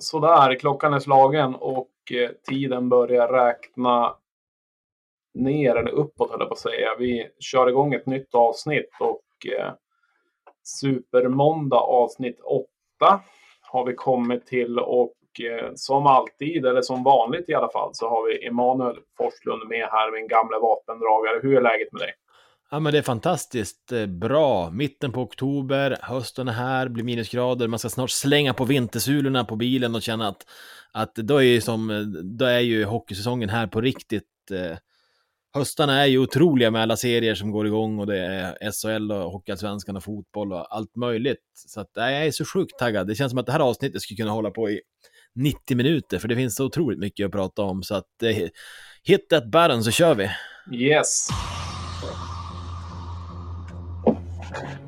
[0.00, 4.16] Sådär, klockan är slagen och eh, tiden börjar räkna
[5.34, 6.88] ner eller uppåt höll jag på att säga.
[6.98, 9.72] Vi kör igång ett nytt avsnitt och eh,
[10.62, 13.20] Supermåndag avsnitt 8
[13.60, 18.08] har vi kommit till och eh, som alltid, eller som vanligt i alla fall, så
[18.08, 21.40] har vi Emanuel Forslund med här, min gamla vapendragare.
[21.42, 22.14] Hur är läget med dig?
[22.70, 24.70] Ja, men det är fantastiskt eh, bra.
[24.70, 29.56] Mitten på oktober, hösten är här, blir minusgrader, man ska snart slänga på vintersulorna på
[29.56, 30.46] bilen och känna att,
[30.92, 34.24] att då, är ju som, då är ju hockeysäsongen här på riktigt.
[34.52, 34.76] Eh.
[35.54, 39.32] Höstarna är ju otroliga med alla serier som går igång och det är SHL och
[39.32, 41.44] Hockeyallsvenskan och fotboll och allt möjligt.
[41.54, 43.06] Så att, jag är så sjukt taggad.
[43.06, 44.80] Det känns som att det här avsnittet skulle kunna hålla på i
[45.34, 47.82] 90 minuter, för det finns så otroligt mycket att prata om.
[47.82, 48.48] Så att eh,
[49.02, 50.30] hit that button så kör vi.
[50.86, 51.28] Yes.
[54.54, 54.85] Thank you.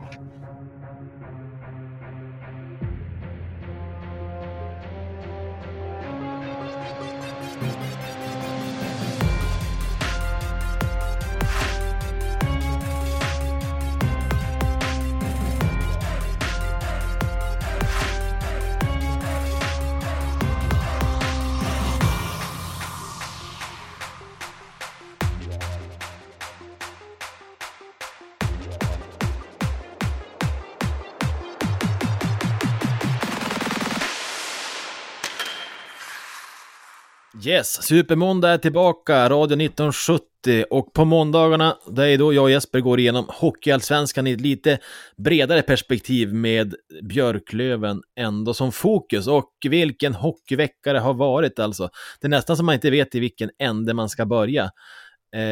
[37.49, 42.81] Yes, Supermåndag är tillbaka, Radio 1970 och på måndagarna, det är då jag och Jesper
[42.81, 44.79] går igenom Hockeyallsvenskan i ett lite
[45.17, 51.91] bredare perspektiv med Björklöven ändå som fokus och vilken hockeyvecka det har varit alltså.
[52.21, 54.71] Det är nästan som man inte vet i vilken ände man ska börja.
[55.37, 55.43] Eh,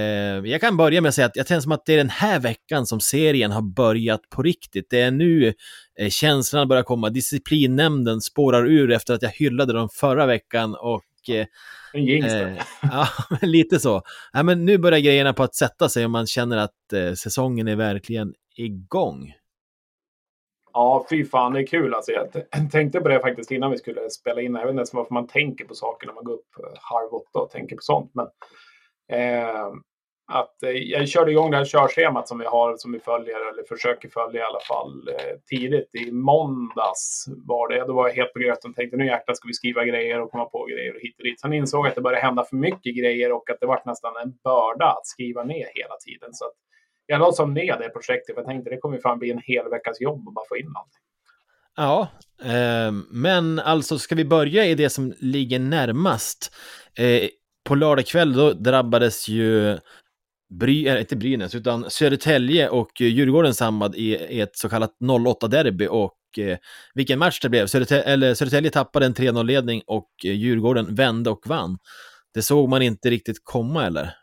[0.51, 2.41] jag kan börja med att säga att jag känner som att det är den här
[2.41, 4.87] veckan som serien har börjat på riktigt.
[4.91, 5.55] Det är nu
[6.01, 11.03] eh, känslorna börjar komma, disciplinnämnden spårar ur efter att jag hyllade dem förra veckan och
[11.29, 11.47] eh,
[11.95, 13.09] eh, ja,
[13.43, 14.03] lite så.
[14.33, 17.69] Ja, men nu börjar grejerna på att sätta sig och man känner att eh, säsongen
[17.69, 19.33] är verkligen igång.
[20.73, 21.95] Ja, fy fan, det är kul.
[21.95, 22.29] Alltså, jag
[22.71, 24.55] tänkte på det faktiskt innan vi skulle spela in.
[24.55, 27.15] Jag vet inte ens varför man tänker på saker när man går upp eh, halv
[27.15, 28.13] åtta och tänker på sånt.
[28.15, 28.27] Men
[29.21, 29.73] eh,
[30.29, 33.63] att eh, jag körde igång det här körschemat som vi har, som vi följer, eller
[33.69, 35.95] försöker följa i alla fall, eh, tidigt.
[35.95, 39.49] I måndags var det, då var jag helt på gröten och tänkte nu jäklar ska
[39.49, 41.41] vi skriva grejer och komma på grejer och hit och dit.
[41.41, 44.13] Sen insåg jag att det började hända för mycket grejer och att det var nästan
[44.23, 46.29] en börda att skriva ner hela tiden.
[46.33, 46.55] Så att
[47.07, 49.69] jag la som ner det projektet, för jag tänkte det kommer fan bli en hel
[49.69, 51.03] veckas jobb att bara få in allting.
[51.77, 52.09] Ja,
[52.43, 56.55] eh, men alltså ska vi börja i det som ligger närmast.
[56.99, 57.29] Eh,
[57.65, 59.79] på lördag kväll då drabbades ju
[60.49, 65.89] Bry, äh, inte Brynäs, utan Södertälje och eh, Djurgården samlad i, ett så kallat 08-derby
[65.91, 66.59] och eh,
[66.95, 67.67] vilken match det blev.
[67.67, 71.79] Södertälje, eller, Södertälje tappade en 3-0-ledning och eh, Djurgården vände och vann.
[72.35, 74.15] Det såg man inte riktigt komma, eller?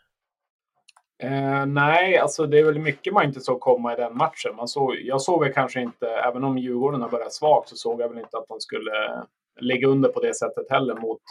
[1.24, 4.56] Eh, nej, alltså det är väl mycket man inte såg komma i den matchen.
[4.56, 8.02] Man såg, jag såg väl kanske inte, även om Djurgården har börjat svagt, så såg
[8.02, 9.24] jag väl inte att de skulle eh,
[9.62, 11.22] ligga under på det sättet heller mot,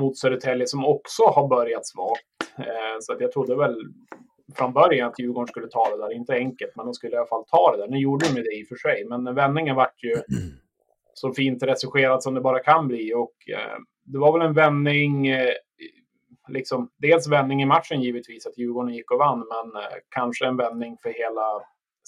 [0.00, 2.26] mot Södertälje som också har börjat svagt.
[2.58, 3.76] Eh, så att jag trodde väl
[4.54, 6.12] från början att Djurgården skulle ta det där.
[6.12, 7.88] Inte enkelt, men de skulle i alla fall ta det där.
[7.88, 10.14] Nu gjorde de det i och för sig, men vändningen vart ju
[11.14, 13.14] så fint regisserad som det bara kan bli.
[13.14, 15.52] Och eh, det var väl en vändning, eh,
[16.48, 20.96] liksom, dels vändning i matchen givetvis, att Djurgården gick och vann, men kanske en vändning
[21.02, 21.60] för hela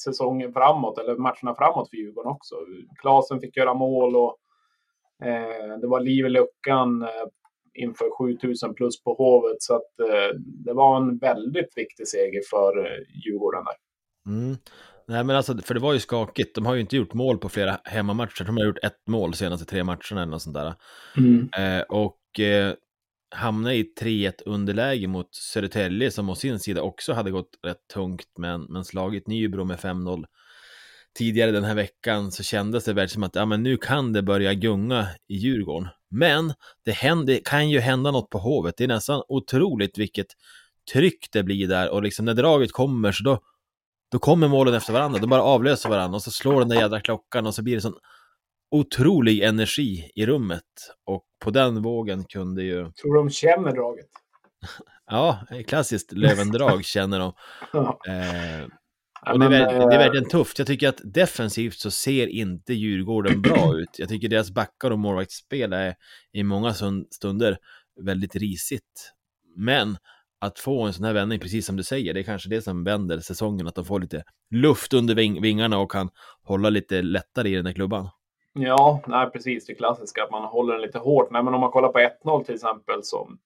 [0.05, 2.55] säsongen framåt, eller matcherna framåt för Djurgården också.
[3.01, 4.37] Klasen fick göra mål och
[5.81, 7.09] det var liv i luckan
[7.79, 9.63] inför 7000 plus på Hovet.
[9.63, 13.75] Så att eh, det var en väldigt viktig seger för eh, Djurgården där.
[14.33, 14.57] Mm.
[15.07, 16.55] Nej men alltså, för det var ju skakigt.
[16.55, 18.45] De har ju inte gjort mål på flera hemmamatcher.
[18.45, 20.75] De har gjort ett mål senaste tre matcherna eller något sånt där.
[21.17, 21.49] Mm.
[21.59, 22.75] Eh, och eh,
[23.31, 28.33] hamnade i 3-1 underläge mot Södertälje som å sin sida också hade gått rätt tungt
[28.39, 30.25] men, men slagit Nybro med 5-0
[31.19, 34.23] tidigare den här veckan så kändes det väl som att ja, men nu kan det
[34.23, 35.89] börja gunga i Djurgården.
[36.11, 36.55] Men
[36.85, 38.75] det, händer, det kan ju hända något på Hovet.
[38.77, 40.27] Det är nästan otroligt vilket
[40.93, 43.41] tryck det blir där och liksom när draget kommer så då,
[44.13, 45.19] då kommer målen efter varandra.
[45.19, 47.81] De bara avlöser varandra och så slår den där jädra klockan och så blir det
[47.81, 47.99] sån
[48.71, 50.63] otrolig energi i rummet.
[51.05, 52.93] Och på den vågen kunde ju...
[52.93, 54.09] Tror de känner draget?
[55.07, 57.33] ja, klassiskt Lövendrag känner de.
[58.09, 58.69] Eh,
[59.27, 60.59] och det, är, det är eh, verkligen tufft.
[60.59, 63.99] Jag tycker att defensivt så ser inte Djurgården bra ut.
[63.99, 65.95] Jag tycker deras backar och målvaktsspel är
[66.33, 66.75] i många
[67.11, 67.59] stunder
[68.05, 69.13] väldigt risigt.
[69.57, 69.97] Men
[70.41, 72.85] att få en sån här vändning, precis som du säger, det är kanske det som
[72.85, 76.11] vänder säsongen, att de får lite luft under ving vingarna och kan
[76.43, 78.09] hålla lite lättare i den här klubban.
[78.53, 79.67] Ja, nej, precis.
[79.67, 81.31] Det klassiska att man håller den lite hårt.
[81.31, 83.39] Nej, men om man kollar på 1-0 till exempel som,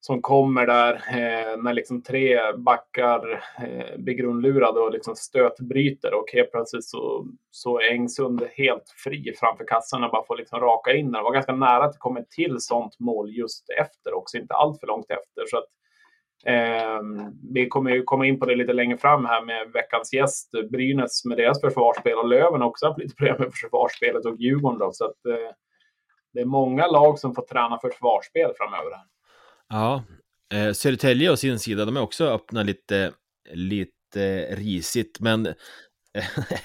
[0.00, 6.32] som kommer där eh, när liksom tre backar eh, blir grundlurade och liksom stötbryter och
[6.32, 10.94] helt plötsligt så, så är Engsund helt fri framför kassan och bara får liksom raka
[10.94, 11.12] in den.
[11.12, 14.54] Det var ganska nära att det kom ett till sånt mål just efter också, inte
[14.54, 15.46] allt för långt efter.
[15.46, 15.66] Så att,
[16.46, 17.00] Eh,
[17.52, 21.24] vi kommer ju komma in på det lite längre fram här med veckans gäst, Brynäs
[21.24, 24.78] med deras försvarsspel och Löven också haft lite problem med försvarsspelet och Djurgården.
[24.78, 25.52] Då, så att, eh,
[26.32, 28.92] det är många lag som får träna försvarsspel framöver.
[29.68, 30.04] Ja,
[30.54, 33.12] eh, Södertälje å sin sida, de är också öppna lite,
[33.54, 35.54] lite risigt, men eh,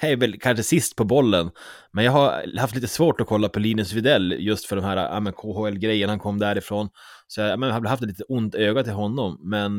[0.00, 1.50] är väl kanske sist på bollen,
[1.92, 4.96] men jag har haft lite svårt att kolla på Linus Widell just för de här
[4.96, 6.88] ja, KHL-grejen, han kom därifrån.
[7.26, 9.78] Så jag, men, jag har haft lite ont öga till honom, men,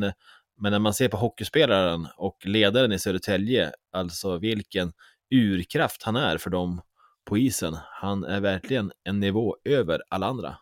[0.61, 4.93] men när man ser på hockeyspelaren och ledaren i Södertälje, alltså vilken
[5.35, 6.81] urkraft han är för dem
[7.25, 7.77] på isen.
[8.01, 10.57] Han är verkligen en nivå över alla andra.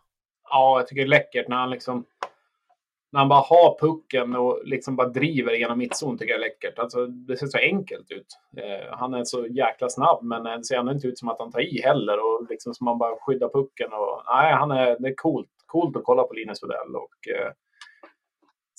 [0.49, 2.05] Ja, jag tycker det är läckert när han liksom
[3.11, 6.79] när han bara har pucken och liksom bara driver genom mittzon tycker jag är läckert.
[6.79, 8.27] Alltså, det ser så enkelt ut.
[8.57, 11.39] Eh, han är så jäkla snabb, men eh, det ser ändå inte ut som att
[11.39, 13.93] han tar i heller och liksom som man bara skyddar pucken.
[13.93, 15.49] Och, nej, han är, det är coolt.
[15.65, 17.51] Coolt att kolla på Linus Widell och eh,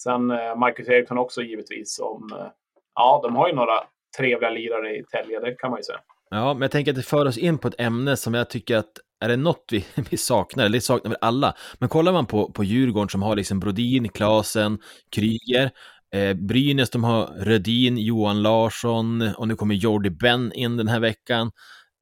[0.03, 1.97] sen eh, Marcus Eriksson också givetvis.
[1.97, 2.47] Som, eh,
[2.95, 3.81] ja, de har ju några
[4.19, 6.01] trevliga lirare i Tälje, det kan man ju säga.
[6.31, 8.77] Ja, men jag tänker att det för oss in på ett ämne som jag tycker
[8.77, 8.93] att
[9.23, 12.53] är det något vi, vi saknar, eller det saknar väl alla, men kollar man på,
[12.53, 14.79] på Djurgården som har liksom Brodin, Klasen,
[15.15, 15.71] Kryger,
[16.15, 21.01] eh, Brynäs, de har Rödin, Johan Larsson och nu kommer Jordi Ben in den här
[21.01, 21.51] veckan.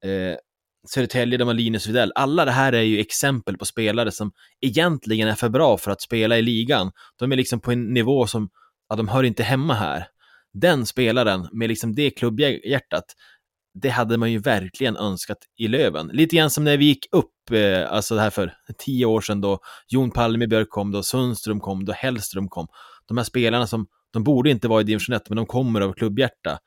[0.05, 0.37] Eh,
[0.89, 2.13] Södertälje, de har Linus Widell.
[2.15, 6.01] Alla det här är ju exempel på spelare som egentligen är för bra för att
[6.01, 6.91] spela i ligan.
[7.19, 8.49] De är liksom på en nivå som,
[8.89, 10.07] ja, de hör inte hemma här.
[10.53, 13.05] Den spelaren med liksom det klubbhjärtat,
[13.75, 16.07] det hade man ju verkligen önskat i Löven.
[16.07, 19.41] Lite grann som när vi gick upp, eh, alltså det här för tio år sedan
[19.41, 19.59] då
[19.89, 22.67] Jon Palmebjörk kom, då Sundström kom, då Hellström kom.
[23.07, 25.93] De här spelarna som, de borde inte vara i division 1, men de kommer av
[25.93, 26.59] klubbhjärta.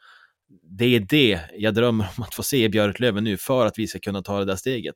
[0.77, 3.87] Det är det jag drömmer om att få se i Björklöven nu för att vi
[3.87, 4.95] ska kunna ta det där steget.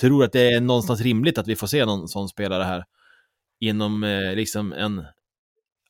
[0.00, 2.84] Tror att det är någonstans rimligt att vi får se någon sån spelare här
[3.60, 5.04] inom eh, liksom en,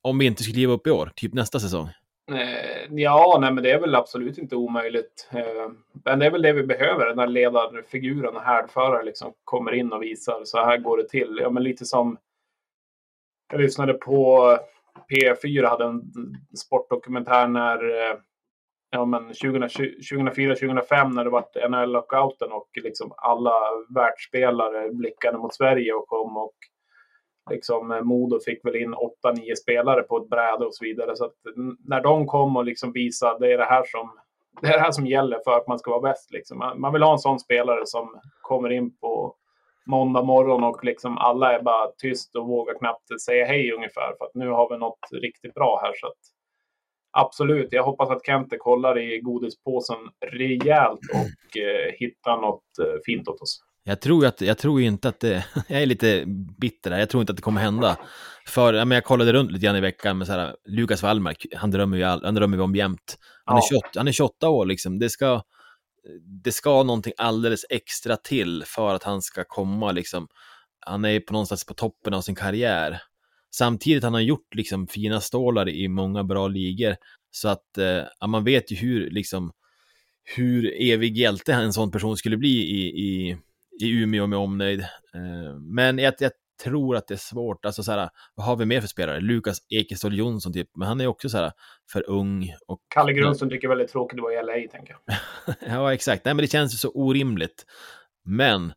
[0.03, 1.91] om vi inte skulle kliva upp i år, typ nästa säsong.
[2.31, 5.29] Eh, ja, nej, men det är väl absolut inte omöjligt.
[5.33, 5.71] Eh,
[6.05, 9.93] men det är väl det vi behöver, den här ledarfiguren och härdförare liksom kommer in
[9.93, 11.39] och visar så här går det till.
[11.43, 12.19] Ja, men lite som
[13.53, 14.59] jag lyssnade på
[15.11, 16.03] P4 hade en
[16.57, 18.17] sportdokumentär när eh,
[18.91, 23.61] ja, men 2004-2005 när det var NHL-lockouten och liksom alla
[23.95, 26.55] världsspelare blickade mot Sverige och kom och
[27.51, 31.17] liksom eh, Modo fick väl in 8-9 spelare på ett bräde och så vidare.
[31.17, 31.35] Så att
[31.85, 34.11] när de kom och liksom visade det är det här som
[34.61, 36.33] det är det här som gäller för att man ska vara bäst.
[36.33, 36.73] Liksom.
[36.77, 39.35] Man vill ha en sån spelare som kommer in på
[39.87, 44.25] måndag morgon och liksom alla är bara tyst och vågar knappt säga hej ungefär för
[44.25, 45.93] att nu har vi något riktigt bra här.
[45.95, 46.19] Så att,
[47.11, 53.29] absolut, jag hoppas att Kente kollar i godispåsen rejält och eh, hittar något eh, fint
[53.29, 53.61] åt oss.
[53.89, 56.25] Jag tror, att, jag tror inte att det, jag är lite
[56.61, 57.97] bitter där, jag tror inte att det kommer hända.
[58.47, 61.71] För jag, jag kollade runt lite grann i veckan med så här, Lukas Wallmark, han
[61.71, 63.19] drömmer ju all, han drömmer om jämt.
[63.45, 63.63] Han, ja.
[63.63, 65.43] är 28, han är 28 år liksom, det ska,
[66.45, 70.29] det ska någonting alldeles extra till för att han ska komma liksom.
[70.87, 73.03] Han är på någonstans på toppen av sin karriär.
[73.55, 76.97] Samtidigt han har gjort liksom fina stålar i många bra ligor.
[77.31, 79.53] Så att eh, man vet ju hur liksom
[80.37, 83.39] hur evig hjälte en sån person skulle bli i, i
[83.81, 84.81] i Umeå med omnöjd.
[85.15, 86.33] Eh, men jag, jag,
[86.65, 87.65] tror att det är svårt.
[87.65, 89.21] Alltså så här, vad har vi mer för spelare?
[89.21, 91.53] Lukas Ekeståhl Jonsson typ, men han är också så här
[91.93, 92.55] för ung.
[92.67, 92.81] Och...
[92.89, 95.17] Kalle Grundström tycker väldigt tråkigt att vara i LA, tänker jag.
[95.69, 96.25] ja, exakt.
[96.25, 97.67] Nej, men det känns ju så orimligt.
[98.25, 98.73] Men,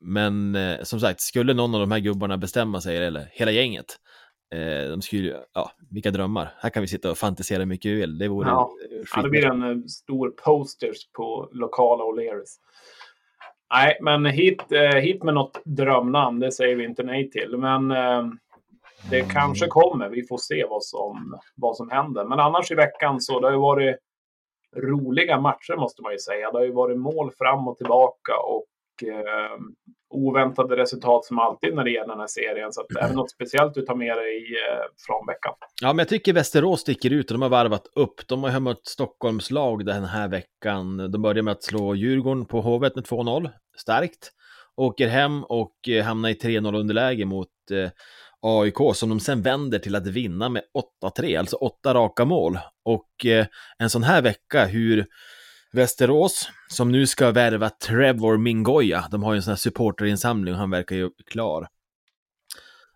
[0.00, 3.96] men eh, som sagt, skulle någon av de här gubbarna bestämma sig, eller hela gänget,
[4.54, 6.54] eh, de skulle ja, vilka drömmar.
[6.58, 8.18] Här kan vi sitta och fantisera mycket vi vill.
[8.18, 8.70] Det vore ja,
[9.16, 12.58] ja, det blir en stor posters på lokala O'Learys.
[13.74, 17.56] Nej, men hit, eh, hit med något drömnamn, det säger vi inte nej till.
[17.58, 18.26] Men eh,
[19.10, 20.08] det kanske kommer.
[20.08, 22.24] Vi får se vad som, vad som händer.
[22.24, 23.96] Men annars i veckan så det har ju varit
[24.76, 26.50] roliga matcher måste man ju säga.
[26.50, 28.64] Det har ju varit mål fram och tillbaka och
[29.02, 29.58] eh,
[30.10, 32.72] oväntade resultat som alltid när det gäller den här serien.
[32.72, 35.52] Så att, är det något speciellt du tar med dig eh, från veckan?
[35.82, 38.28] Ja, men jag tycker Västerås sticker ut och de har varvat upp.
[38.28, 41.10] De har mött Stockholmslag den här veckan.
[41.10, 44.32] De började med att slå Djurgården på Hovet med 2-0, starkt.
[44.76, 47.90] Åker hem och eh, hamnar i 3-0 underläge mot eh,
[48.40, 50.62] AIK som de sen vänder till att vinna med
[51.04, 52.58] 8-3, alltså åtta raka mål.
[52.84, 53.46] Och eh,
[53.78, 55.06] en sån här vecka, hur
[55.76, 59.04] Västerås, som nu ska värva Trevor Mingoya.
[59.10, 61.68] De har ju en sån här supporterinsamling och han verkar ju klar.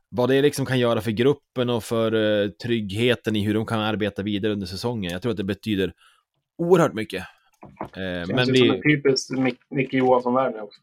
[0.08, 3.80] Vad det liksom kan göra för gruppen och för uh, tryggheten i hur de kan
[3.80, 5.12] arbeta vidare under säsongen.
[5.12, 5.92] Jag tror att det betyder
[6.58, 7.24] oerhört mycket.
[7.80, 8.58] Eh, Känns men vi...
[8.58, 9.30] som en typisk
[9.70, 10.80] Micke Johansson-värvning också.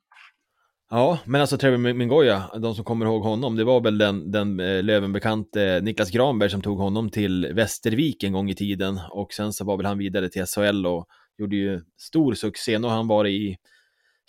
[0.90, 4.60] Ja, men alltså Trevor Mingoya, de som kommer ihåg honom, det var väl den, den
[4.60, 9.54] eh, Lövenbekante Niklas Granberg som tog honom till Västervik en gång i tiden och sen
[9.54, 12.80] så var väl han vidare till SHL och gjorde ju stor succé.
[12.80, 13.58] Nu har han varit i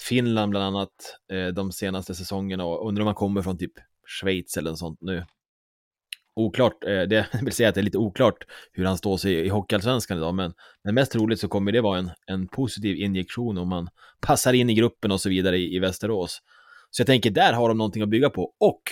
[0.03, 3.73] Finland bland annat eh, de senaste säsongerna och undrar om han kommer från typ
[4.07, 5.25] Schweiz eller något sånt nu.
[6.35, 9.49] Oklart, eh, det vill säga att det är lite oklart hur han står sig i
[9.49, 13.69] Hockeyallsvenskan idag, men, men mest troligt så kommer det vara en, en positiv injektion om
[13.69, 13.88] man
[14.21, 16.43] passar in i gruppen och så vidare i, i Västerås.
[16.91, 18.55] Så jag tänker, där har de någonting att bygga på.
[18.61, 18.83] Och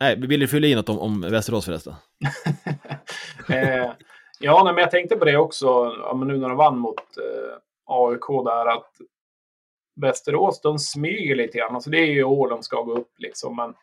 [0.00, 1.94] Nej, vill du fylla i något om, om Västerås förresten?
[3.48, 3.90] eh,
[4.40, 5.66] ja, nej, men jag tänkte på det också,
[6.02, 8.90] ja, men nu när de vann mot eh, AIK där, att
[10.00, 11.74] Västerås, de smyger lite grann.
[11.74, 13.74] Alltså det är ju år de ska gå upp liksom, men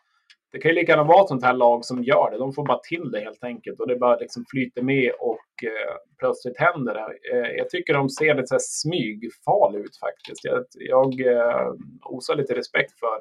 [0.52, 2.38] det kan ju lika gärna vara ett sånt här lag som gör det.
[2.38, 5.96] De får bara till det helt enkelt och det bara liksom flyter med och eh,
[6.18, 7.36] plötsligt händer det.
[7.36, 10.44] Eh, jag tycker de ser lite så här smygfarlig ut faktiskt.
[10.44, 11.72] Jag, jag eh,
[12.04, 13.20] osar lite respekt för,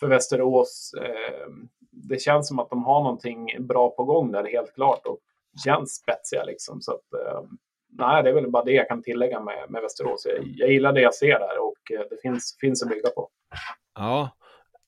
[0.00, 0.94] för Västerås.
[1.02, 1.48] Eh,
[1.90, 5.18] det känns som att de har någonting bra på gång där helt klart och
[5.64, 6.80] känns spetsiga liksom.
[6.80, 7.40] Så att, eh,
[7.98, 10.26] nej, det är väl bara det jag kan tillägga med, med Västerås.
[10.26, 13.28] Jag, jag gillar det jag ser där och eh, det finns, finns att bygga på.
[13.94, 14.30] Ja,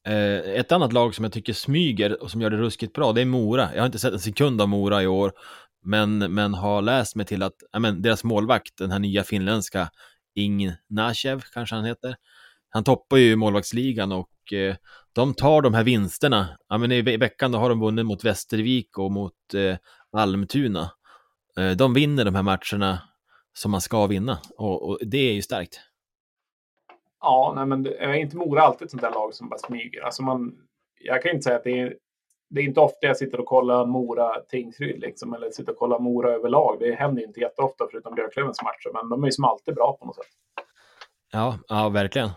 [0.06, 3.20] eh, ett annat lag som jag tycker smyger och som gör det ruskigt bra, det
[3.20, 3.68] är Mora.
[3.75, 5.32] Jag har inte sett en sekund av Mora i år,
[5.84, 9.90] men, men har läst mig till att men, deras målvakt, den här nya finländska
[10.34, 12.16] Ing Nashev, kanske han heter,
[12.70, 14.76] han toppar ju målvaktsligan och eh,
[15.12, 16.58] de tar de här vinsterna.
[16.68, 19.76] Ja, men i, i veckan då har de vunnit mot Västervik och mot eh,
[20.12, 20.91] Almtuna.
[21.59, 22.99] Eh, de vinner de här matcherna
[23.53, 25.81] som man ska vinna och, och det är ju starkt.
[27.21, 30.03] Ja, nej, men är inte Mora alltid ett sånt där lag som bara smyger?
[30.03, 30.55] Alltså man,
[31.00, 31.97] jag kan inte säga att det är,
[32.50, 36.33] det är inte ofta jag sitter och kollar Mora-Tingsryd liksom, eller sitter och kollar Mora
[36.33, 36.77] överlag.
[36.81, 40.07] Det händer inte jätteofta förutom Björklövens matcher, men de är ju som alltid bra på
[40.07, 40.27] något sätt.
[41.33, 42.31] Ja, ja verkligen.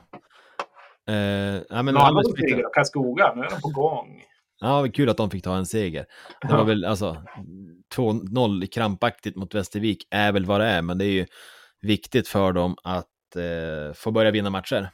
[1.09, 2.63] Uh, ja, men alla lite...
[2.73, 4.23] Karlskoga, nu är de på gång.
[4.61, 6.05] Ja, kul att de fick ta en seger.
[6.41, 7.23] Det var väl alltså
[7.95, 11.25] 2-0 krampaktigt mot Västervik är väl vad det är, men det är ju
[11.81, 14.89] viktigt för dem att eh, få börja vinna matcher.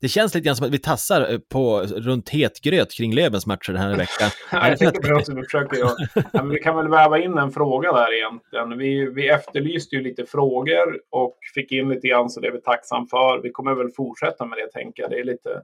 [0.00, 3.46] Det känns lite grann som att vi tassar eh, på, runt het gröt kring Lövens
[3.46, 4.30] matcher den här veckan.
[4.52, 5.96] ja, jag tänkte på det också, vi, försöker, ja.
[6.32, 8.78] ja, vi kan väl väva in en fråga där egentligen.
[8.78, 12.60] Vi, vi efterlyste ju lite frågor och fick in lite grann, så det är vi
[12.60, 13.40] tacksam för.
[13.42, 15.10] Vi kommer väl fortsätta med det, tänker jag.
[15.10, 15.62] Det är lite,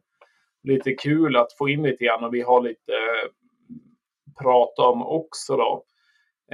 [0.64, 3.30] lite kul att få in lite grann och vi har lite eh,
[4.42, 5.84] prata om också då.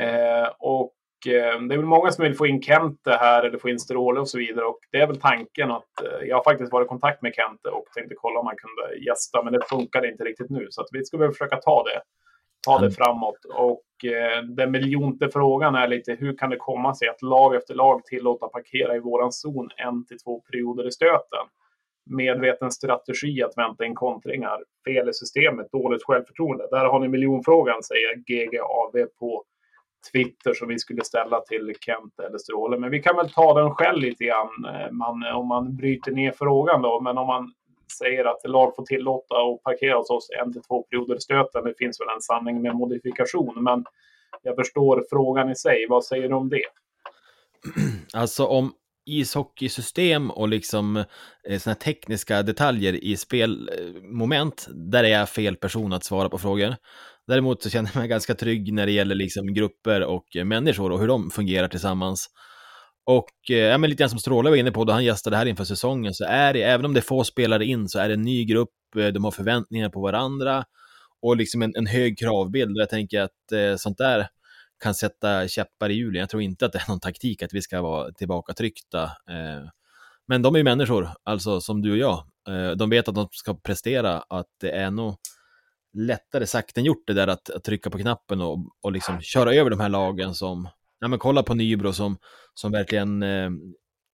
[0.03, 0.95] Eh, och
[1.27, 4.21] Eh, det är väl många som vill få in Kente här eller få in Stråle
[4.21, 4.65] och så vidare.
[4.67, 5.89] Och det är väl tanken att
[6.23, 9.43] jag har faktiskt varit i kontakt med Kente och tänkte kolla om man kunde gästa.
[9.43, 10.67] Men det funkade inte riktigt nu.
[10.71, 12.03] Så att vi ska väl försöka ta det,
[12.67, 12.93] ta det mm.
[12.93, 13.45] framåt.
[13.55, 17.75] Och eh, den miljonte frågan är lite hur kan det komma sig att lag efter
[17.75, 21.47] lag tillåta parkera i våran zon en till två perioder i stöten?
[22.11, 24.59] Medveten strategi att vänta in kontringar.
[24.85, 26.69] Fel i systemet, dåligt självförtroende.
[26.71, 29.45] Där har ni miljonfrågan, säger GGAV på
[30.13, 32.79] Twitter som vi skulle ställa till Kent eller Stråle.
[32.79, 36.33] Men vi kan väl ta den själv lite grann eh, man, om man bryter ner
[36.33, 37.01] frågan då.
[37.01, 37.53] Men om man
[37.99, 41.65] säger att lag får tillåta och parkera hos oss en till två perioder i stöten.
[41.65, 43.65] Det finns väl en sanning med modifikation.
[43.65, 43.85] Men
[44.43, 45.87] jag förstår frågan i sig.
[45.89, 46.65] Vad säger du om det?
[48.15, 48.73] Alltså om
[49.11, 50.97] ishockeysystem och liksom
[51.49, 56.77] eh, såna tekniska detaljer i spelmoment, där är jag fel person att svara på frågor.
[57.27, 60.93] Däremot så känner jag mig ganska trygg när det gäller liksom grupper och eh, människor
[60.93, 62.31] och hur de fungerar tillsammans.
[63.07, 65.47] Och eh, ja, men lite grann som Stråle var inne på då han gästade här
[65.47, 68.15] inför säsongen, så är det, även om det är få spelare in, så är det
[68.15, 70.65] en ny grupp, eh, de har förväntningar på varandra
[71.23, 72.77] och liksom en, en hög kravbild.
[72.77, 74.29] Jag tänker att eh, sånt där
[74.81, 76.21] kan sätta käppar i hjulen.
[76.21, 79.03] Jag tror inte att det är någon taktik att vi ska vara tillbaka tryckta.
[79.05, 79.69] Eh,
[80.27, 82.25] men de är ju människor, alltså som du och jag.
[82.49, 85.17] Eh, de vet att de ska prestera, att det är nog
[85.93, 89.55] lättare sagt än gjort det där att, att trycka på knappen och, och liksom köra
[89.55, 90.69] över de här lagen som,
[91.01, 92.19] ja men kolla på Nybro som,
[92.55, 93.51] som verkligen eh,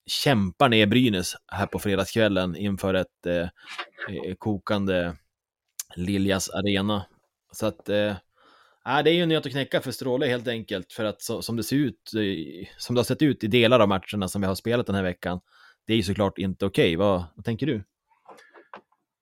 [0.06, 5.16] kämpar ner Brynäs här på fredagskvällen inför ett eh, eh kokande
[5.96, 7.06] Liljas arena.
[7.52, 8.16] Så att, eh,
[9.02, 11.57] det är ju en nöt att knäcka för Stråle helt enkelt, för att så, som
[11.57, 14.47] det ser ut, eh, som det har sett ut i delar av matcherna som vi
[14.47, 15.40] har spelat den här veckan,
[15.87, 16.97] det är ju såklart inte okej.
[16.97, 16.97] Okay.
[16.97, 17.83] Vad, vad tänker du?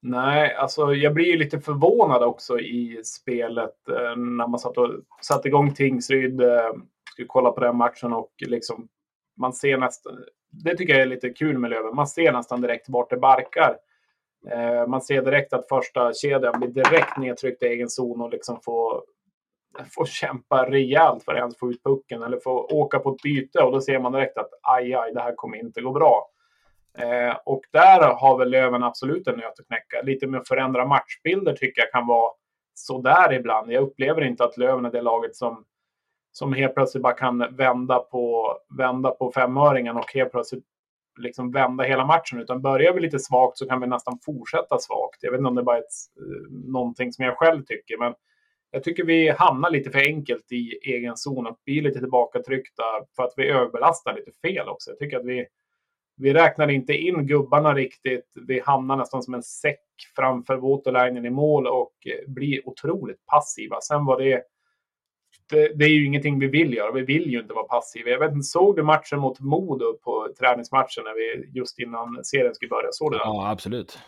[0.03, 4.91] Nej, alltså jag blir ju lite förvånad också i spelet eh, när man satt och
[5.23, 6.41] satte igång Tingsryd.
[6.41, 6.73] Eh,
[7.13, 8.89] skulle kolla på den matchen och liksom
[9.37, 10.19] man ser nästan
[10.63, 11.95] det tycker jag är lite kul med Löven.
[11.95, 13.77] Man ser nästan direkt vart det barkar.
[14.51, 18.61] Eh, man ser direkt att första kedjan blir direkt nedtryckt i egen zon och liksom
[18.61, 19.03] får,
[19.95, 23.63] får kämpa rejält för att ens få ut pucken eller få åka på ett byte.
[23.63, 26.29] Och då ser man direkt att aj, aj, det här kommer inte gå bra.
[26.99, 30.03] Eh, och där har väl Löven absolut en nöt att knäcka.
[30.03, 32.33] Lite med att förändra matchbilder tycker jag kan vara
[32.75, 33.73] sådär ibland.
[33.73, 35.65] Jag upplever inte att Löven är det laget som,
[36.33, 40.65] som helt plötsligt bara kan vända på, vända på femöringen och helt plötsligt
[41.21, 42.41] liksom vända hela matchen.
[42.41, 45.19] Utan börjar vi lite svagt så kan vi nästan fortsätta svagt.
[45.21, 47.99] Jag vet inte om det är bara ett, eh, någonting som jag själv tycker.
[47.99, 48.15] Men
[48.75, 52.83] jag tycker vi hamnar lite för enkelt i egen zon och blir lite tillbakatryckta
[53.17, 54.91] för att vi överbelastar lite fel också.
[54.91, 55.47] Jag tycker att vi,
[56.17, 58.33] vi räknar inte in gubbarna riktigt.
[58.47, 59.81] Vi hamnar nästan som en säck
[60.17, 63.81] framför Waterlinen i mål och eh, blir otroligt passiva.
[63.81, 64.43] Sen var det
[65.51, 66.93] det, det, är ju ingenting vi vill göra.
[66.93, 68.11] Vi vill ju inte vara passiva.
[68.11, 72.55] Jag vet inte, såg du matchen mot Modo på träningsmatchen när vi, just innan serien
[72.55, 72.89] skulle börja?
[72.93, 73.27] Såg du den?
[73.27, 73.99] Ja, absolut.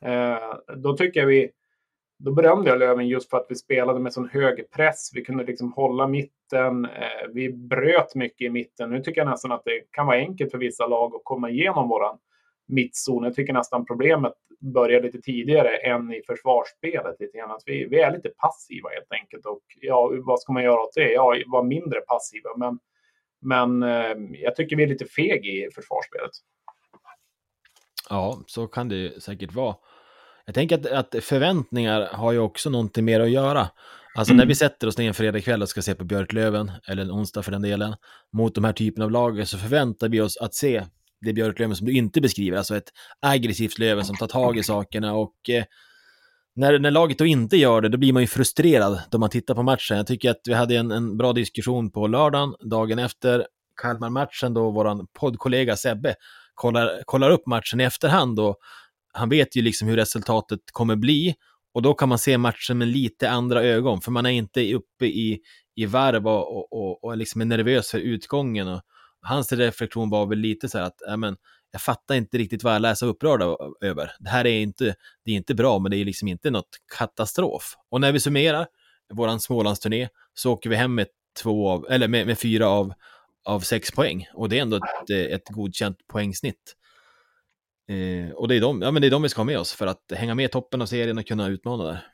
[0.00, 1.50] Eh, då tycker jag vi...
[2.22, 5.10] Då berömde jag Löven just för att vi spelade med sån hög press.
[5.14, 6.84] Vi kunde liksom hålla mitten.
[6.84, 8.90] Eh, vi bröt mycket i mitten.
[8.90, 11.88] Nu tycker jag nästan att det kan vara enkelt för vissa lag att komma igenom
[11.88, 12.18] våran
[12.68, 13.24] mittzon.
[13.24, 17.16] Jag tycker nästan problemet börjar lite tidigare än i försvarsspelet.
[17.20, 17.50] Lite grann.
[17.50, 19.46] Att vi, vi är lite passiva helt enkelt.
[19.46, 21.12] Och ja, vad ska man göra åt det?
[21.12, 22.50] Ja, vara mindre passiva.
[22.56, 22.78] Men,
[23.40, 26.30] men eh, jag tycker vi är lite feg i försvarsspelet.
[28.10, 29.74] Ja, så kan det säkert vara.
[30.50, 33.68] Jag tänker att, att förväntningar har ju också någonting mer att göra.
[34.14, 34.38] Alltså mm.
[34.38, 37.10] när vi sätter oss ner en fredag kväll och ska se på Björklöven, eller en
[37.10, 37.94] onsdag för den delen,
[38.32, 40.84] mot de här typen av lag så förväntar vi oss att se
[41.20, 45.14] det Björklöven som du inte beskriver, alltså ett aggressivt Löven som tar tag i sakerna
[45.14, 45.64] och eh,
[46.56, 49.54] när, när laget då inte gör det, då blir man ju frustrerad då man tittar
[49.54, 49.96] på matchen.
[49.96, 53.46] Jag tycker att vi hade en, en bra diskussion på lördagen, dagen efter
[53.82, 56.14] Kalmar-matchen, då vår poddkollega Sebbe
[56.54, 58.56] kollar, kollar upp matchen i efterhand och
[59.12, 61.34] han vet ju liksom hur resultatet kommer bli
[61.74, 65.06] och då kan man se matchen med lite andra ögon, för man är inte uppe
[65.06, 65.40] i,
[65.74, 68.68] i varv och, och, och, och liksom är nervös för utgången.
[68.68, 68.82] Och,
[69.22, 71.36] hans reflektion var väl lite så här att, ja men,
[71.72, 73.42] jag fattar inte riktigt vad jag är så upprörd
[73.80, 74.12] över.
[74.18, 74.94] Det här är inte,
[75.24, 76.68] det är inte bra, men det är liksom inte något
[76.98, 77.74] katastrof.
[77.90, 78.66] Och när vi summerar
[79.12, 81.06] våran Smålandsturné så åker vi hem med
[81.42, 82.92] två av, eller med, med fyra av,
[83.44, 84.26] av sex poäng.
[84.34, 86.76] Och det är ändå ett, ett godkänt poängsnitt.
[87.90, 89.74] Eh, och det är, de, ja, men det är de vi ska ha med oss
[89.74, 92.06] för att hänga med i toppen av serien och kunna utmana där.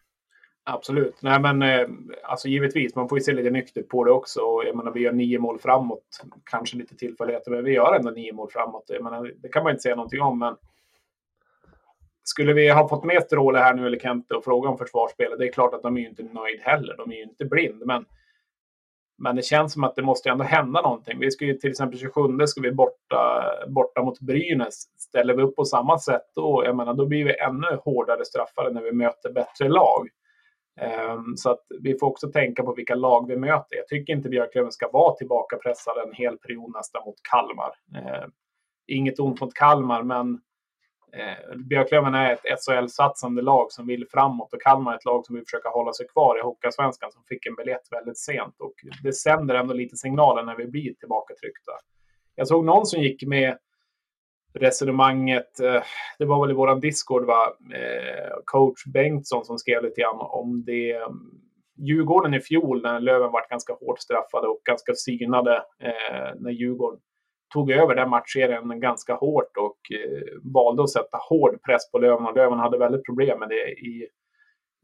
[0.64, 1.22] Absolut.
[1.22, 1.88] Nej, men eh,
[2.24, 4.40] alltså givetvis, man får ju se lite nyktert på det också.
[4.40, 6.20] Och, jag menar, vi gör nio mål framåt.
[6.50, 8.84] Kanske lite tillfälligheter, men vi gör ändå nio mål framåt.
[8.86, 10.56] Jag menar, det kan man inte säga någonting om, men
[12.22, 15.46] skulle vi ha fått med Stråle här nu, eller Kente, och fråga om försvarsspelet, det
[15.48, 16.96] är klart att de är ju inte nöjd heller.
[16.96, 18.04] De är ju inte blind, men,
[19.18, 21.18] men det känns som att det måste ändå hända någonting.
[21.18, 24.82] Vi ska ju till exempel 27 ska vi borta, borta mot Brynäs.
[24.98, 28.70] Ställer vi upp på samma sätt då, jag menar, då blir vi ännu hårdare straffade
[28.70, 30.08] när vi möter bättre lag.
[31.10, 33.76] Um, så att vi får också tänka på vilka lag vi möter.
[33.76, 37.72] Jag tycker inte Björklöven ska vara tillbakapressade en hel period nästan mot Kalmar.
[37.96, 38.28] Uh,
[38.86, 40.40] inget ont mot Kalmar, men
[41.16, 45.34] eh, Björklöven är ett SHL-satsande lag som vill framåt och Kalmar är ett lag som
[45.34, 48.54] vill försöka hålla sig kvar i Hockeyallsvenskan som fick en biljett väldigt sent.
[48.58, 51.72] Och det sänder ändå lite signaler när vi blir tillbakatryckta.
[52.34, 53.58] Jag såg någon som gick med
[54.54, 55.60] resonemanget.
[55.60, 55.82] Eh,
[56.18, 57.56] det var väl i våran Discord, va?
[57.74, 60.92] Eh, coach Bengtsson som skrev lite grann om det.
[60.92, 61.42] Mm,
[61.78, 67.00] Djurgården i fjol när Löven var ganska hårt straffade och ganska synade eh, när Djurgården
[67.56, 69.78] tog över den matchserien ganska hårt och
[70.42, 72.26] valde att sätta hård press på Löven.
[72.26, 74.08] Och Löven hade väldigt problem med det i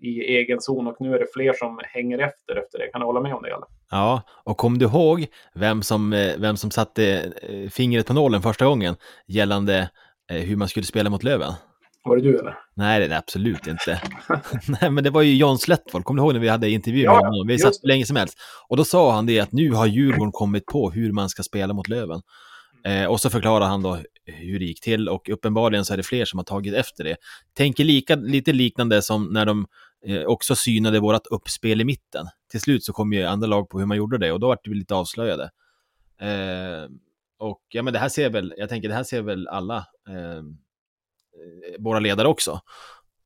[0.02, 2.88] i egen zon och nu är det fler som hänger efter efter det.
[2.92, 3.48] Kan du hålla med om det?
[3.48, 3.66] Eller?
[3.90, 8.42] Ja, och kom du ihåg vem som, eh, vem som satte eh, fingret på nålen
[8.42, 8.94] första gången
[9.26, 9.90] gällande
[10.30, 11.52] eh, hur man skulle spela mot Löven?
[12.04, 12.58] Var det du eller?
[12.74, 14.00] Nej, det är det absolut inte.
[14.80, 17.14] Nej, men det var ju John Slättvold, kommer du ihåg när vi hade intervju med
[17.14, 17.46] ja, honom?
[17.46, 18.38] Vi satt hur länge som helst.
[18.68, 21.74] Och då sa han det att nu har Djurgården kommit på hur man ska spela
[21.74, 22.20] mot Löven.
[22.84, 26.02] Eh, och så förklarar han då hur det gick till och uppenbarligen så är det
[26.02, 27.16] fler som har tagit efter det.
[27.52, 29.66] Tänker lika, lite liknande som när de
[30.06, 32.26] eh, också synade vårt uppspel i mitten.
[32.50, 34.58] Till slut så kom ju andra lag på hur man gjorde det och då var
[34.64, 35.50] vi lite avslöjade.
[36.20, 36.88] Eh,
[37.38, 39.76] och ja, men det här ser väl, jag tänker det här ser väl alla
[40.08, 40.42] eh,
[41.78, 42.60] våra ledare också.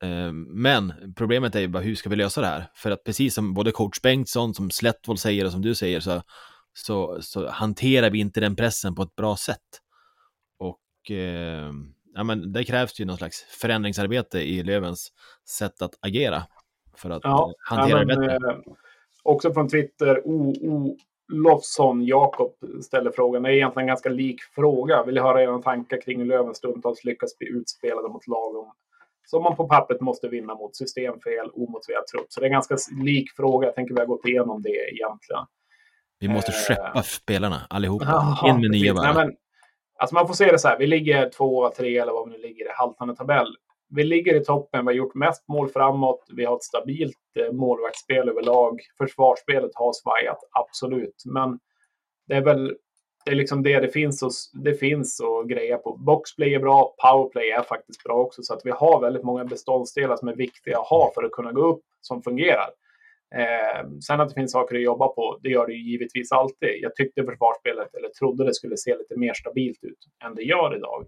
[0.03, 2.71] Eh, men problemet är ju bara hur ska vi lösa det här?
[2.75, 6.23] För att precis som både coach Bengtsson, som Slättvold säger och som du säger så,
[6.77, 9.81] så, så hanterar vi inte den pressen på ett bra sätt.
[10.59, 11.73] Och eh,
[12.15, 15.13] ja, men det krävs ju någon slags förändringsarbete i Lövens
[15.59, 16.43] sätt att agera
[16.97, 18.35] för att ja, hantera det bättre.
[18.35, 18.59] Eh,
[19.23, 20.97] också från Twitter, o, o,
[21.33, 23.43] Lofsson Jakob ställer frågan.
[23.43, 25.05] Det är egentligen en ganska lik fråga.
[25.05, 28.67] Vill höra era tankar kring hur Löven stundtals lyckas bli utspelade mot lag
[29.27, 32.27] som man på pappret måste vinna mot systemfel, omotiverad trupp.
[32.29, 33.69] Så det är en ganska lik fråga.
[33.69, 35.45] Jag tänker vi har gått igenom det egentligen.
[36.19, 38.05] Vi måste eh, skeppa spelarna allihopa.
[38.05, 39.13] Aha, In med nya bara.
[39.13, 39.37] Nej, men,
[39.99, 40.79] alltså man får se det så här.
[40.79, 43.57] Vi ligger två, tre eller vad vi nu ligger i haltande tabell.
[43.89, 44.87] Vi ligger i toppen.
[44.87, 46.27] Vi har gjort mest mål framåt.
[46.37, 48.81] Vi har ett stabilt eh, målvaktsspel överlag.
[48.99, 51.23] Försvarsspelet har svajat, absolut.
[51.25, 51.59] Men
[52.29, 52.77] det är väl
[53.27, 54.31] det är liksom det det finns, och,
[54.65, 55.21] det finns
[55.85, 55.97] på.
[55.97, 58.43] Boxplay är bra, powerplay är faktiskt bra också.
[58.43, 61.53] Så att vi har väldigt många beståndsdelar som är viktiga att ha för att kunna
[61.53, 62.71] gå upp som fungerar.
[63.35, 66.79] Eh, sen att det finns saker att jobba på, det gör det ju givetvis alltid.
[66.81, 70.77] Jag tyckte försvarsspelet, eller trodde det skulle se lite mer stabilt ut än det gör
[70.77, 71.07] idag.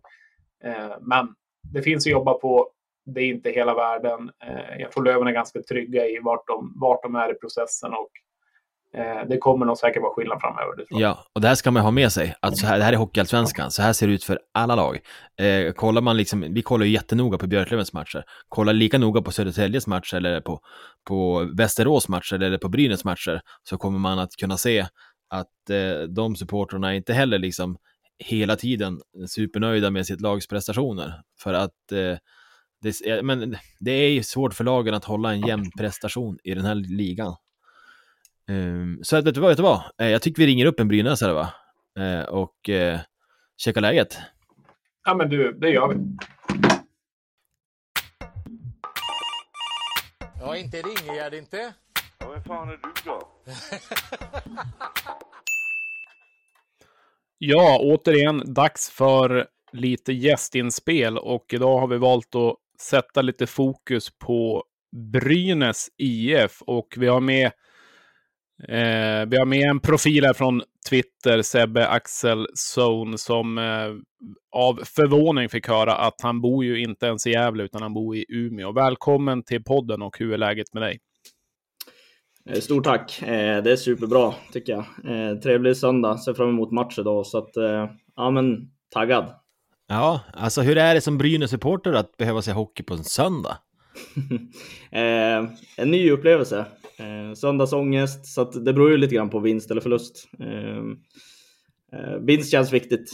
[0.65, 1.35] Eh, men
[1.73, 2.71] det finns att jobba på.
[3.07, 4.31] Det är inte hela världen.
[4.45, 7.93] Eh, jag tror Löven är ganska trygga i vart de, vart de är i processen
[7.93, 8.11] och
[8.97, 10.85] Eh, det kommer nog säkert vara skillnad framöver.
[10.89, 12.35] Ja, och det här ska man ha med sig.
[12.43, 14.99] Att så här, det här är Hockeyallsvenskan, så här ser det ut för alla lag.
[15.41, 18.25] Eh, kollar man liksom, vi kollar ju jättenoga på Björklövens matcher.
[18.49, 20.61] Kollar lika noga på Södertäljes matcher eller på,
[21.09, 24.87] på Västerås matcher eller på Brynäs matcher så kommer man att kunna se
[25.31, 27.77] att eh, de supportrarna inte heller liksom
[28.25, 31.23] hela tiden supernöjda med sitt lags prestationer.
[31.43, 32.19] För att eh,
[32.83, 36.65] det, men det är ju svårt för lagen att hålla en jämn prestation i den
[36.65, 37.37] här ligan.
[38.49, 39.83] Um, så vet du vad, vet du vad?
[40.03, 41.53] Uh, jag tycker vi ringer upp en brynäsare va?
[41.99, 42.99] Uh, och uh,
[43.57, 44.19] checkar läget.
[45.05, 46.17] Ja men du, det gör vi.
[50.41, 51.75] Ja, inte ringer jag det inte.
[52.19, 53.29] Ja, vem fan är du då?
[57.39, 64.19] ja, återigen dags för lite gästinspel och idag har vi valt att sätta lite fokus
[64.19, 64.65] på
[65.13, 67.53] Brynäs IF och vi har med
[68.63, 73.65] Eh, vi har med en profil här från Twitter, Sebbe Axel Zone, som eh,
[74.53, 78.17] av förvåning fick höra att han bor ju inte ens i Gävle, utan han bor
[78.17, 78.73] i Umeå.
[78.73, 80.99] Välkommen till podden och hur är läget med dig?
[82.51, 83.23] Eh, stort tack!
[83.23, 84.85] Eh, det är superbra tycker jag.
[85.13, 87.51] Eh, trevlig söndag, ser fram emot match idag, så att
[88.17, 89.35] ja, men taggad.
[89.89, 93.59] Ja, alltså hur är det som Brynäs-supporter att behöva se hockey på en söndag?
[94.91, 96.67] eh, en ny upplevelse.
[96.99, 100.29] Eh, söndagsångest, så att det beror ju lite grann på vinst eller förlust.
[100.41, 100.79] Eh,
[102.01, 103.13] eh, vinst känns viktigt,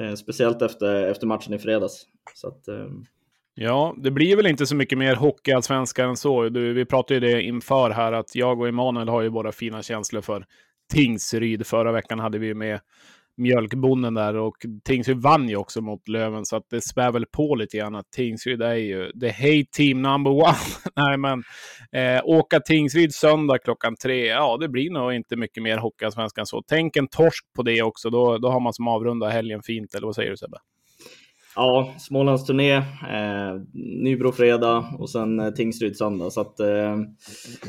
[0.00, 2.06] eh, speciellt efter, efter matchen i fredags.
[2.34, 2.86] Så att, eh,
[3.56, 6.48] Ja, det blir väl inte så mycket mer hockeyallsvenska än så.
[6.48, 9.82] Du, vi pratade ju det inför här att jag och Emanuel har ju våra fina
[9.82, 10.46] känslor för
[10.92, 11.66] Tingsryd.
[11.66, 12.80] Förra veckan hade vi med
[13.36, 17.54] mjölkbonden där och Tingsryd vann ju också mot Löven så att det spär väl på
[17.54, 20.54] lite grann att Tingsryd är ju the hate team number one.
[20.96, 21.42] Nej men
[21.92, 26.62] eh, åka Tingsryd söndag klockan tre, ja det blir nog inte mycket mer Hockeyallsvenskan så.
[26.66, 30.06] Tänk en torsk på det också, då, då har man som avrunda helgen fint, eller
[30.06, 30.58] vad säger du Sebbe?
[31.56, 36.30] Ja, Smålandsturné, eh, Nybro fredag och sen eh, Tingsryd söndag.
[36.30, 36.96] Så att eh,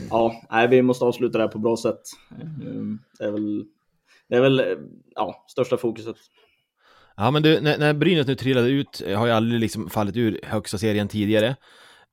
[0.10, 2.02] ja, nej, vi måste avsluta det här på bra sätt.
[2.62, 3.00] Mm.
[3.20, 3.66] det är väl
[4.30, 4.78] det är väl
[5.16, 6.16] ja, största fokuset.
[7.18, 10.18] Ja, men du, när, när Brynäs nu trillade ut, eh, har ju aldrig liksom fallit
[10.18, 11.56] ur högsta serien tidigare.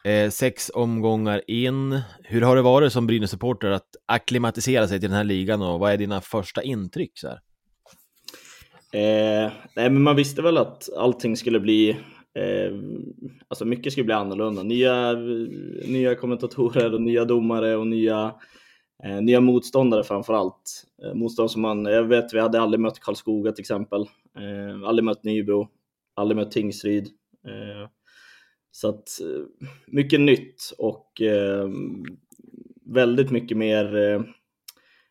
[0.05, 2.01] Eh, sex omgångar in.
[2.23, 5.93] Hur har det varit som Brynäs-supporter att acklimatisera sig till den här ligan och vad
[5.93, 7.13] är dina första intryck?
[7.15, 7.41] Så här?
[8.95, 11.91] Eh, nej, men man visste väl att allting skulle bli
[12.35, 12.73] eh,
[13.49, 14.63] alltså mycket skulle bli annorlunda.
[14.63, 15.13] Nya,
[15.87, 18.35] nya kommentatorer och nya domare och nya
[19.05, 20.85] Eh, nya motståndare framför allt.
[21.05, 24.01] Eh, motståndare som man, jag vet vi hade aldrig mött Karlskoga till exempel.
[24.39, 25.69] Eh, aldrig mött Nybro,
[26.15, 27.07] aldrig mött Tingsryd.
[27.47, 27.89] Eh,
[28.71, 31.69] så att eh, mycket nytt och eh,
[32.85, 33.97] väldigt mycket mer.
[33.97, 34.23] Eh,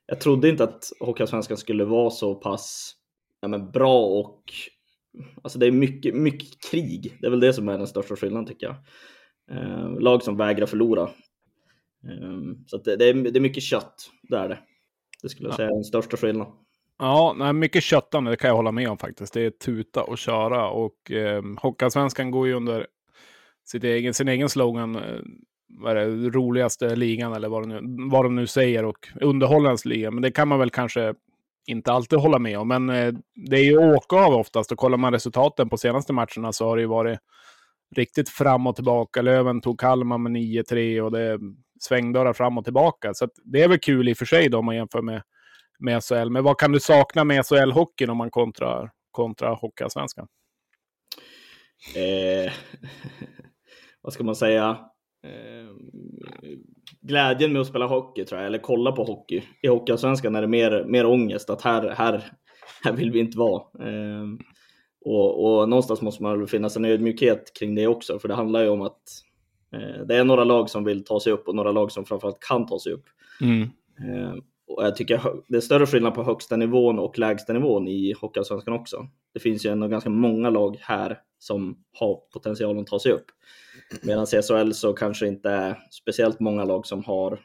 [0.05, 2.95] jag trodde inte att Hockeyallsvenskan skulle vara så pass
[3.41, 4.43] ja, men bra och
[5.41, 7.17] alltså det är mycket, mycket krig.
[7.21, 8.75] Det är väl det som är den största skillnaden tycker jag.
[9.57, 11.09] Eh, lag som vägrar förlora
[12.65, 14.59] så det, det, är, det är mycket kött, det är det.
[15.21, 16.53] Det skulle jag säga är den största skillnaden.
[16.99, 19.33] Ja, nej, mycket köttande, det kan jag hålla med om faktiskt.
[19.33, 22.87] Det är tuta och köra och eh, Hockeyallsvenskan går ju under
[23.65, 25.19] sitt egen, sin egen slogan, eh,
[25.79, 29.85] vad är det, roligaste ligan eller vad de, nu, vad de nu säger och underhållandets
[29.85, 30.11] liga.
[30.11, 31.13] Men det kan man väl kanske
[31.67, 32.67] inte alltid hålla med om.
[32.67, 33.13] Men eh,
[33.49, 36.75] det är ju åka av oftast och kollar man resultaten på senaste matcherna så har
[36.75, 37.19] det ju varit
[37.95, 39.21] riktigt fram och tillbaka.
[39.21, 41.39] Löven tog Kalmar med 9-3 och det
[41.83, 43.13] svängdörrar fram och tillbaka.
[43.13, 45.21] Så det är väl kul i och för sig då om man jämför med,
[45.79, 46.29] med SHL.
[46.29, 50.27] Men vad kan du sakna med SHL-hockeyn om man kontrar, kontra Hockeyallsvenskan?
[51.95, 52.51] Eh,
[54.01, 54.77] vad ska man säga?
[55.23, 55.75] Eh,
[57.01, 59.43] glädjen med att spela hockey tror jag, eller kolla på hockey.
[59.61, 62.31] I Hockeyallsvenskan är det mer, mer ångest att här, här,
[62.83, 63.61] här vill vi inte vara.
[63.79, 64.25] Eh,
[65.05, 68.61] och, och någonstans måste man väl finna en ödmjukhet kring det också, för det handlar
[68.61, 69.01] ju om att
[70.05, 72.65] det är några lag som vill ta sig upp och några lag som framförallt kan
[72.65, 73.05] ta sig upp.
[73.41, 73.61] Mm.
[73.99, 74.33] Eh,
[74.67, 78.73] och jag tycker det är större skillnad på högsta nivån och lägsta nivån i Hockeyallsvenskan
[78.73, 79.07] också.
[79.33, 83.25] Det finns ju ändå ganska många lag här som har potential att ta sig upp.
[84.03, 87.39] Medan i SHL så kanske inte är speciellt många lag som har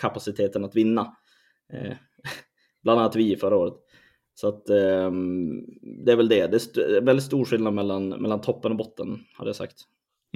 [0.00, 1.16] kapaciteten att vinna.
[1.72, 1.92] Eh,
[2.82, 3.74] bland annat vi förra året.
[4.34, 5.10] Så att eh,
[6.04, 6.46] det är väl det.
[6.46, 9.82] Det är väldigt stor skillnad mellan, mellan toppen och botten, hade jag sagt.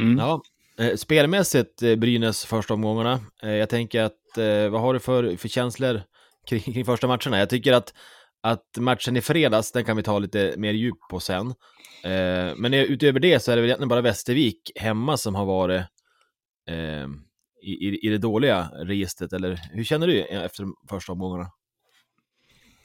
[0.01, 0.19] Mm.
[0.19, 0.41] Ja, eh,
[0.79, 3.21] Eh, spelmässigt eh, Brynäs första omgångarna.
[3.43, 4.15] Eh, jag tänker att,
[4.71, 6.03] vad har du för, för känslor
[6.49, 7.39] kring, kring första matcherna?
[7.39, 7.95] Jag tycker att,
[8.43, 11.55] att matchen i fredags, den kan vi ta lite mer djup på sen.
[12.57, 15.83] Men utöver det så är det väl egentligen bara Västervik hemma som har varit
[16.71, 17.15] ehm,
[17.63, 21.47] i, i det dåliga registret, eller hur känner du efter de första omgångarna?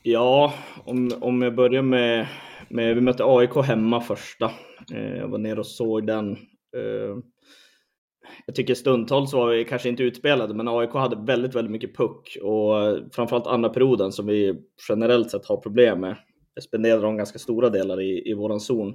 [0.03, 0.53] Ja,
[0.85, 2.27] om, om jag börjar med,
[2.69, 4.51] med, vi mötte AIK hemma första.
[4.89, 6.37] Jag var nere och såg den.
[8.45, 12.37] Jag tycker stundtals var vi kanske inte utspelade, men AIK hade väldigt, väldigt mycket puck
[12.41, 14.55] och eh, framförallt andra perioden som vi
[14.89, 16.15] generellt sett har problem med.
[16.53, 18.89] Jag spenderade de ganska stora delar i, i våran zon.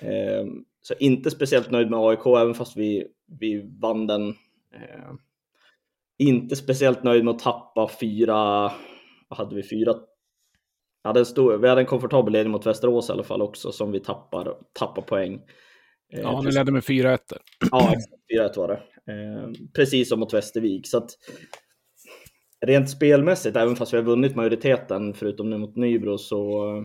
[0.00, 0.46] Eh,
[0.82, 3.06] så inte speciellt nöjd med AIK, även fast vi,
[3.40, 4.28] vi vann den.
[4.74, 5.12] Eh,
[6.18, 8.34] inte speciellt nöjd med att tappa fyra,
[9.28, 9.94] vad hade vi, fyra
[11.04, 13.92] hade en stor, vi hade en komfortabel ledning mot Västerås i alla fall också som
[13.92, 15.40] vi tappar, tappar poäng.
[16.12, 17.18] Eh, ja, ni ledde med 4-1.
[17.70, 17.94] Ja,
[18.34, 18.82] 4-1 var det.
[19.12, 20.86] Eh, precis som mot Västervik.
[20.86, 21.10] Så att,
[22.66, 26.84] rent spelmässigt, även fast vi har vunnit majoriteten, förutom nu mot Nybro, så uh,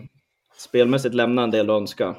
[0.58, 2.16] spelmässigt lämnar en del att önska.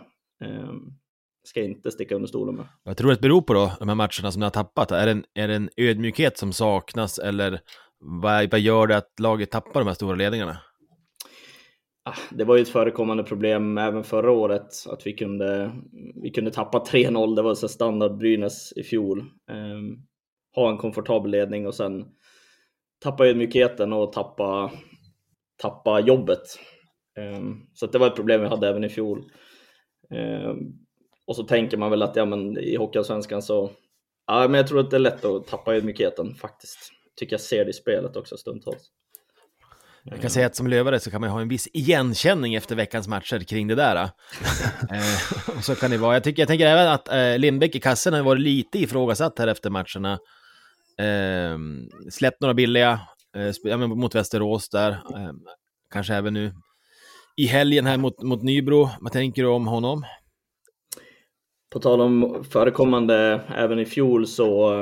[1.43, 2.65] Ska inte sticka under stolen med.
[2.83, 4.91] Jag tror det beror på då, de här matcherna som ni har tappat.
[4.91, 7.59] Är det en, är det en ödmjukhet som saknas eller
[7.99, 10.57] vad, vad gör det att laget tappar de här stora ledningarna?
[12.09, 15.71] Ah, det var ju ett förekommande problem även förra året att vi kunde,
[16.21, 17.35] vi kunde tappa 3-0.
[17.35, 19.19] Det var så standard Brynäs i fjol.
[19.51, 20.07] Um,
[20.55, 22.05] ha en komfortabel ledning och sen
[23.03, 24.71] tappa ödmjukheten och tappa,
[25.61, 26.59] tappa jobbet.
[27.37, 29.23] Um, så det var ett problem vi hade även i fjol.
[30.09, 30.73] Um,
[31.27, 33.71] och så tänker man väl att ja, men i Hockeyallsvenskan så
[34.27, 36.91] ja, men jag tror att det är lätt att tappa ödmjukheten faktiskt.
[37.15, 38.91] Tycker jag ser det i spelet också stundtals.
[40.11, 43.07] Jag kan säga att som lövare så kan man ha en viss igenkänning efter veckans
[43.07, 43.95] matcher kring det där.
[44.91, 46.13] eh, och så kan det vara.
[46.13, 49.47] Jag, tycker, jag tänker även att eh, Lindbäck i kassen har varit lite ifrågasatt här
[49.47, 50.19] efter matcherna.
[50.99, 51.57] Eh,
[52.09, 52.99] släppt några billiga
[53.65, 54.91] eh, mot Västerås där.
[54.91, 55.31] Eh,
[55.93, 56.53] kanske även nu
[57.37, 58.89] i helgen här mot, mot Nybro.
[58.99, 60.05] Vad tänker du om honom?
[61.73, 64.75] På tal om förekommande även i fjol så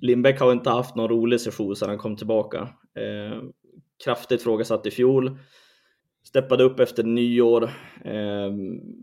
[0.00, 2.60] Lindbäck har inte haft någon rolig session sedan han kom tillbaka.
[2.98, 3.42] Uh,
[4.04, 5.38] kraftigt frågasatt i fjol.
[6.24, 7.62] Steppade upp efter nyår,
[8.04, 8.50] eh,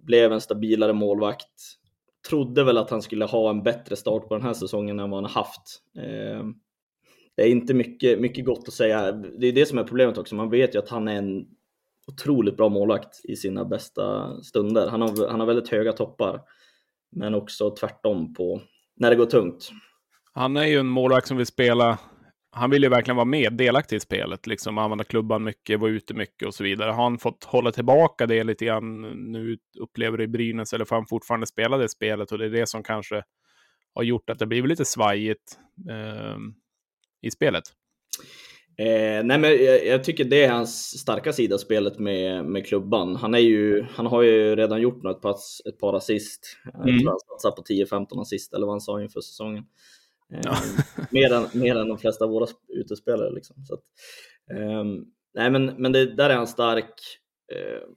[0.03, 1.51] blev en stabilare målvakt.
[2.29, 5.17] Trodde väl att han skulle ha en bättre start på den här säsongen än vad
[5.17, 5.81] han har haft.
[5.97, 6.53] Ehm,
[7.35, 9.11] det är inte mycket, mycket gott att säga.
[9.11, 10.35] Det är det som är problemet också.
[10.35, 11.45] Man vet ju att han är en
[12.07, 14.87] otroligt bra målvakt i sina bästa stunder.
[14.87, 16.41] Han har, han har väldigt höga toppar,
[17.11, 18.61] men också tvärtom på
[18.95, 19.69] när det går tungt.
[20.33, 21.97] Han är ju en målvakt som vill spela.
[22.51, 26.13] Han vill ju verkligen vara med, delaktig i spelet, liksom använda klubban mycket, vara ute
[26.13, 26.91] mycket och så vidare.
[26.91, 30.95] Har han fått hålla tillbaka det lite grann nu, upplever det i Brynäs, eller får
[30.95, 32.31] han fortfarande spela det spelet?
[32.31, 33.23] Och det är det som kanske
[33.95, 35.59] har gjort att det blivit lite svajigt
[35.89, 36.37] eh,
[37.21, 37.63] i spelet.
[38.77, 43.15] Eh, nej men jag, jag, tycker det är hans starka sida, spelet med, med klubban.
[43.15, 45.35] Han, är ju, han har ju redan gjort något, ett par,
[45.69, 46.57] ett par assist.
[46.73, 46.87] Mm.
[46.87, 49.63] Jag tror han satsar på 10-15 assist, eller vad han sa inför säsongen.
[50.33, 50.57] Eh, ja.
[51.11, 53.31] mer, än, mer än de flesta av våra utespelare.
[53.31, 53.55] Liksom.
[53.65, 53.83] Så att,
[54.51, 54.83] eh,
[55.33, 56.93] nej men, men det, där är han stark.
[57.53, 57.89] Eh,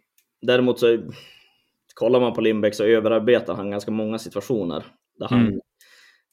[0.42, 0.98] däremot så
[1.94, 4.84] kollar man på Lindbäck så överarbetar han ganska många situationer.
[5.18, 5.60] Där han mm.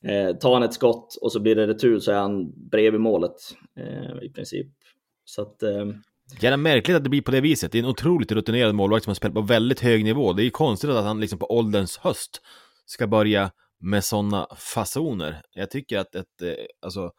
[0.06, 3.36] Eh, tar han ett skott och så blir det retur så är han bredvid målet
[3.80, 4.68] eh, i princip.
[5.26, 5.64] Så att...
[5.64, 5.86] Eh...
[6.42, 7.72] Gärna märkligt att det blir på det viset.
[7.72, 10.34] Det är en otroligt rutinerad målvakt som har spelat på väldigt hög nivå.
[10.34, 12.42] Det är ju konstigt att han liksom på ålderns höst
[12.86, 15.42] ska börja med sådana fasoner.
[15.54, 17.12] Jag tycker att ett, eh, alltså,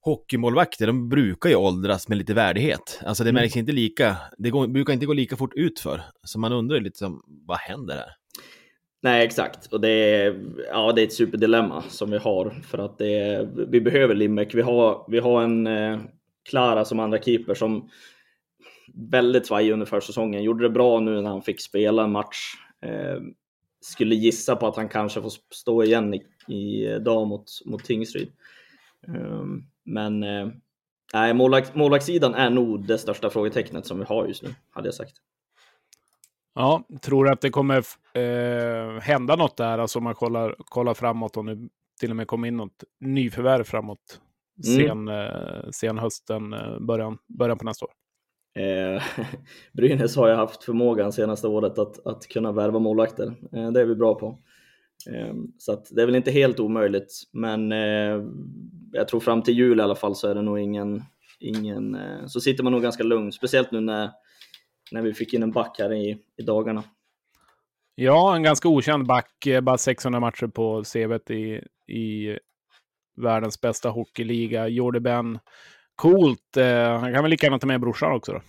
[0.00, 3.00] hockeymålvakter, de brukar ju åldras med lite värdighet.
[3.06, 3.42] Alltså det mm.
[3.42, 3.62] märks mm.
[3.62, 6.02] inte lika, det går, brukar inte gå lika fort utför.
[6.22, 8.10] Så man undrar lite som, vad händer här?
[9.02, 9.72] Nej, exakt.
[9.72, 13.48] Och det är, ja, det är ett superdilemma som vi har för att det är,
[13.68, 14.54] vi behöver Limbeck.
[14.54, 15.98] Vi har, vi har en eh,
[16.48, 17.88] Klara som andra keeper som
[18.94, 20.42] väldigt svajig under försäsongen.
[20.42, 22.54] Gjorde det bra nu när han fick spela en match.
[22.86, 23.20] Eh,
[23.86, 26.22] skulle gissa på att han kanske får stå igen i,
[26.54, 28.32] i dag mot, mot Tingsryd.
[29.08, 30.48] Ehm, men eh,
[31.14, 34.94] nej, målvakt, målvaktssidan är nog det största frågetecknet som vi har just nu, hade jag
[34.94, 35.14] sagt.
[36.54, 40.94] Ja, tror du att det kommer eh, hända något där, alltså om man kollar, kollar
[40.94, 41.68] framåt och nu
[42.00, 44.20] till och med kommer in något nyförvärv framåt
[44.64, 45.08] sen, mm.
[45.08, 47.92] eh, sen hösten, eh, början, början på nästa år?
[48.56, 49.02] Eh,
[49.72, 53.34] Brynäs har ju haft förmågan senaste året att, att kunna värva målvakter.
[53.52, 54.38] Eh, det är vi bra på.
[55.10, 58.24] Eh, så att det är väl inte helt omöjligt, men eh,
[58.92, 61.02] jag tror fram till jul i alla fall så är det nog ingen,
[61.40, 64.10] ingen eh, så sitter man nog ganska lugn, speciellt nu när,
[64.92, 66.82] när vi fick in en back här i, i dagarna.
[67.94, 71.62] Ja, en ganska okänd back, eh, bara 600 matcher på CVt i,
[71.94, 72.38] i
[73.16, 74.68] världens bästa hockeyliga.
[74.68, 75.38] Jordi Ben
[75.96, 76.56] Coolt.
[76.56, 78.40] Eh, han kan väl lika gärna ta med brorsan också då?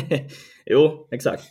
[0.66, 1.44] jo, exakt.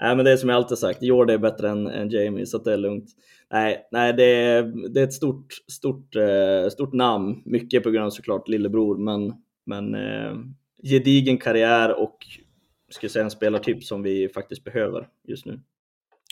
[0.00, 2.58] Nej, men det är som jag alltid sagt, Jordi är bättre än, än Jamie, så
[2.58, 3.10] det är lugnt.
[3.52, 8.06] Nej, nej det, är, det är ett stort, stort, eh, stort namn, mycket på grund
[8.06, 9.32] av såklart lillebror, men,
[9.66, 10.34] men eh,
[10.82, 12.18] gedigen karriär och
[12.88, 15.60] ska säga en spelartyp som vi faktiskt behöver just nu.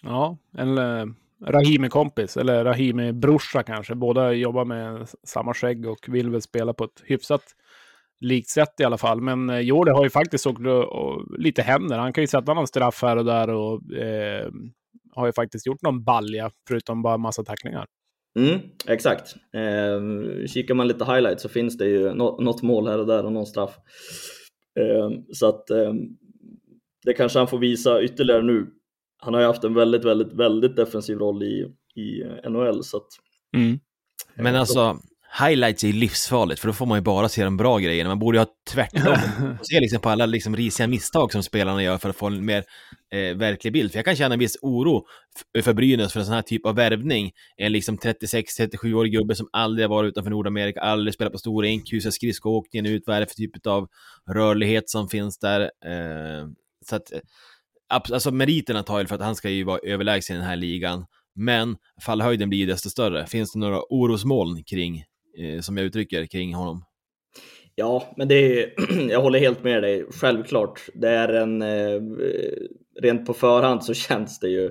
[0.03, 1.07] Ja, en eh,
[1.47, 3.95] Rahimi-kompis, eller Rahimi-brorsa kanske.
[3.95, 7.43] Båda jobbar med samma skägg och vill väl spela på ett hyfsat
[8.25, 9.21] likt sätt i alla fall.
[9.21, 10.89] Men eh, Jordi har ju faktiskt också
[11.39, 11.99] lite händer.
[11.99, 14.51] Han kan ju sätta någon straff här och där och eh,
[15.15, 17.87] har ju faktiskt gjort någon balja, förutom bara massa tacklingar.
[18.39, 19.35] Mm, exakt.
[19.55, 23.33] Eh, kikar man lite highlights så finns det ju något mål här och där och
[23.33, 23.77] någon straff.
[24.81, 25.93] Eh, så att eh,
[27.05, 28.67] det kanske han får visa ytterligare nu.
[29.17, 32.85] Han har ju haft en väldigt, väldigt, väldigt defensiv roll i, i NHL.
[32.85, 33.09] Så att,
[33.57, 33.79] mm.
[34.35, 34.99] Men alltså,
[35.41, 38.11] highlights är ju livsfarligt, för då får man ju bara se de bra grejerna.
[38.11, 39.17] Man borde ju ha tvärtom.
[39.63, 42.65] se liksom på alla liksom risiga misstag som spelarna gör för att få en mer
[43.13, 43.93] eh, verklig bild.
[43.93, 45.05] För jag kan känna en viss oro
[45.63, 47.31] för Brynäs för en sån här typ av värvning.
[47.57, 51.93] En liksom 36-37-årig gubbe som aldrig har varit utanför Nordamerika, aldrig spelat på stor rink,
[51.93, 53.89] hur ser skridskoåkningen ut, vad är det för typ av
[54.31, 55.61] rörlighet som finns där?
[55.61, 56.47] Eh,
[56.87, 57.13] så att,
[57.89, 61.07] alltså meriterna tar ju för att han ska ju vara överlägsen i den här ligan.
[61.35, 63.27] Men fallhöjden blir ju desto större.
[63.27, 65.05] Finns det några orosmoln kring
[65.39, 66.85] Eh, som jag uttrycker kring honom.
[67.75, 68.73] Ja, men det är,
[69.11, 70.07] jag håller helt med dig.
[70.11, 72.01] Självklart, det är en, eh,
[73.01, 74.67] rent på förhand så känns det ju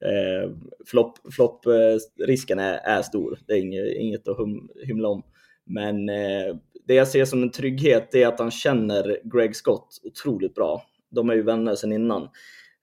[0.00, 0.50] eh,
[0.86, 3.38] flopp, flopp eh, risken är, är stor.
[3.46, 5.22] Det är inget, inget att hum, hymla om.
[5.64, 10.54] Men eh, det jag ser som en trygghet är att han känner Greg Scott otroligt
[10.54, 10.82] bra.
[11.10, 12.22] De är ju vänner sedan innan.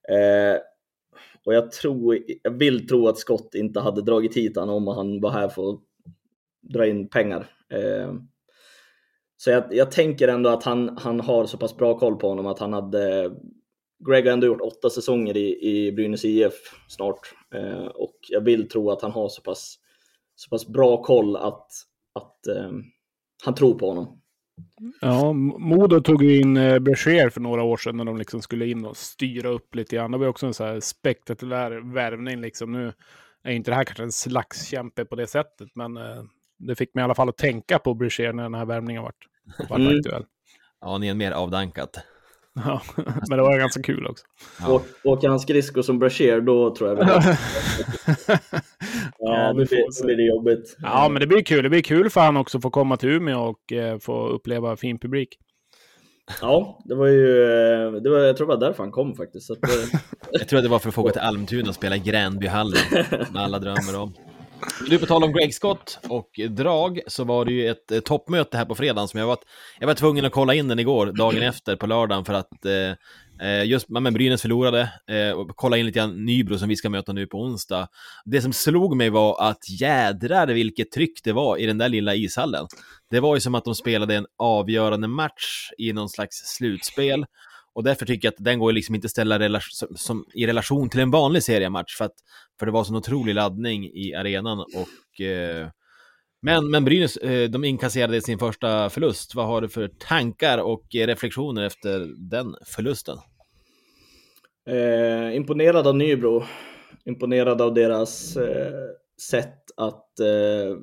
[0.08, 0.56] Eh,
[1.44, 5.20] och jag, tror, jag vill tro att Scott inte hade dragit hit honom om han
[5.20, 5.80] var här för att
[6.74, 7.46] dra in pengar.
[7.72, 8.14] Eh,
[9.36, 12.46] så jag, jag, tänker ändå att han, han har så pass bra koll på honom
[12.46, 13.30] att han hade
[14.08, 16.54] Greg har ändå gjort åtta säsonger i, i Brynäs IF
[16.88, 17.20] snart
[17.54, 19.78] eh, och jag vill tro att han har så pass,
[20.34, 21.68] så pass bra koll att,
[22.14, 22.70] att eh,
[23.44, 24.20] han tror på honom.
[25.00, 28.66] Ja, Modo tog ju in eh, Berger för några år sedan när de liksom skulle
[28.66, 30.10] in och styra upp lite grann.
[30.10, 32.72] Det var också en så här spektakulär värvning liksom.
[32.72, 32.92] Nu
[33.42, 36.22] är inte det här kanske en slagskämpe på det sättet, men eh,
[36.58, 39.26] det fick mig i alla fall att tänka på Brichet när den här värmningen vart
[39.70, 39.98] mm.
[39.98, 40.24] aktuell.
[40.80, 41.98] Ja, ni är mer avdankat.
[42.64, 42.82] Ja,
[43.28, 44.24] men det var ganska kul också.
[44.60, 44.82] Ja.
[45.04, 47.02] Åker han skridskor som Brasher, då tror jag vi
[49.18, 50.76] Ja, det blir, blir det jobbigt.
[50.82, 51.62] Ja, men det blir kul.
[51.62, 54.76] Det blir kul för han också att få komma till Umeå och eh, få uppleva
[54.76, 55.38] fin publik.
[56.40, 59.50] Ja, det var ju, eh, det var, jag tror det var därför han kom faktiskt.
[59.50, 60.00] Att, eh,
[60.32, 62.80] jag tror att det var för att få gå till Almtuna och spela i Gränbyhallen,
[63.32, 64.14] med alla drömmer om.
[64.88, 68.56] Du, på tal om Greg Scott och drag, så var det ju ett eh, toppmöte
[68.56, 69.38] här på fredagen som jag var,
[69.80, 73.48] jag var tvungen att kolla in den igår, dagen efter på lördagen, för att eh,
[73.48, 76.90] eh just, men Brynäs förlorade, eh, och kolla in lite grann Nybro som vi ska
[76.90, 77.88] möta nu på onsdag.
[78.24, 82.14] Det som slog mig var att jädrar vilket tryck det var i den där lilla
[82.14, 82.66] ishallen.
[83.10, 87.24] Det var ju som att de spelade en avgörande match i någon slags slutspel.
[87.76, 90.88] Och därför tycker jag att den går liksom inte att ställa relation, som, i relation
[90.88, 92.14] till en vanlig seriematch, för, att,
[92.58, 94.60] för det var sån otrolig laddning i arenan.
[94.60, 95.68] Och, eh,
[96.42, 99.34] men, men Brynäs, eh, de inkasserade sin första förlust.
[99.34, 103.18] Vad har du för tankar och reflektioner efter den förlusten?
[104.68, 106.44] Eh, imponerad av Nybro.
[107.04, 108.72] Imponerad av deras eh,
[109.30, 110.76] sätt att eh,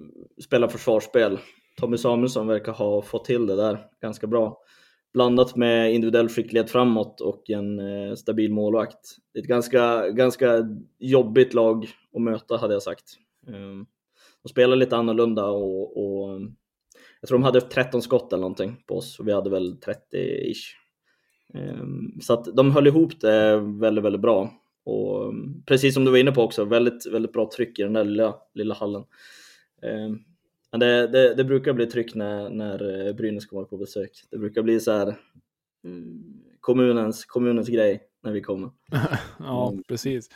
[0.43, 1.39] spela försvarsspel.
[1.79, 4.62] Tommy Samuelsson verkar ha fått till det där ganska bra
[5.13, 9.17] blandat med individuell skicklighet framåt och en eh, stabil målvakt.
[9.33, 10.67] Det är ett ganska, ganska
[10.99, 13.03] jobbigt lag att möta hade jag sagt.
[13.47, 13.85] Ehm,
[14.43, 16.41] de spelar lite annorlunda och, och,
[17.21, 20.73] jag tror de hade 13 skott eller någonting på oss och vi hade väl 30-ish.
[21.53, 24.53] Ehm, så att de höll ihop det väldigt, väldigt bra.
[24.85, 25.33] Och
[25.65, 28.35] precis som du var inne på också, väldigt, väldigt bra tryck i den där lilla,
[28.53, 29.03] lilla hallen.
[29.81, 30.19] Ehm,
[30.73, 34.11] men det, det, det, brukar bli tryck när, när Brynäs kommer på besök.
[34.31, 35.15] Det brukar bli så här
[35.85, 36.23] mm,
[36.59, 38.69] kommunens, kommunens grej när vi kommer.
[39.39, 39.83] ja, mm.
[39.83, 40.29] precis.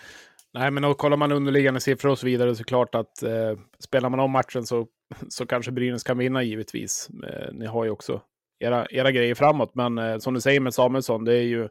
[0.54, 3.24] Nej, men och kollar man underliggande siffror och så vidare så är det klart att
[3.24, 4.88] eh, spelar man om matchen så,
[5.30, 7.10] så kanske Brynäs kan vinna givetvis.
[7.28, 8.22] Eh, ni har ju också
[8.60, 11.70] era, era grejer framåt, men eh, som du säger med Samuelsson, det är ju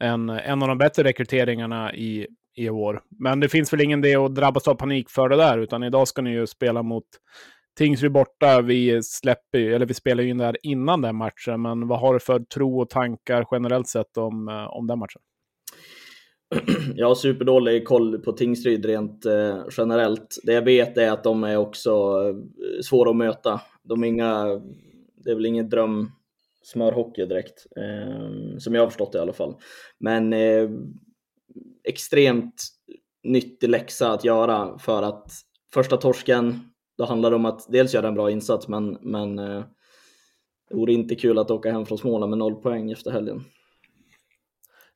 [0.00, 3.02] en, en av de bättre rekryteringarna i, i år.
[3.20, 6.08] Men det finns väl ingen det att drabbas av panik för det där, utan idag
[6.08, 7.06] ska ni ju spela mot
[7.78, 8.62] Tingsryd borta.
[8.62, 12.20] Vi, släpper, eller vi spelar ju in där innan den matchen, men vad har du
[12.20, 15.22] för tro och tankar generellt sett om, eh, om den matchen?
[16.94, 20.38] Jag har superdålig koll på Tingsryd rent eh, generellt.
[20.42, 23.60] Det jag vet är att de är också eh, svåra att möta.
[23.82, 24.44] De är inga,
[25.24, 26.10] det är väl ingen dröm
[26.62, 29.54] smörhockey direkt, eh, som jag har förstått det i alla fall.
[29.98, 30.70] Men eh,
[31.84, 32.54] extremt
[33.24, 35.32] nyttig läxa att göra för att
[35.74, 36.60] första torsken,
[36.98, 39.64] då handlar det om att dels göra en bra insats, men, men eh,
[40.68, 43.44] det vore inte kul att åka hem från Småland med noll poäng efter helgen.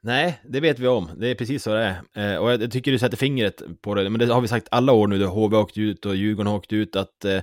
[0.02, 1.08] Nej, det vet vi om.
[1.16, 2.34] Det är precis så det är.
[2.34, 4.10] Eh, och jag tycker du sätter fingret på det.
[4.10, 6.46] Men det har vi sagt alla år nu då HV har åkt ut och Djurgården
[6.46, 7.40] har åkt ut att eh,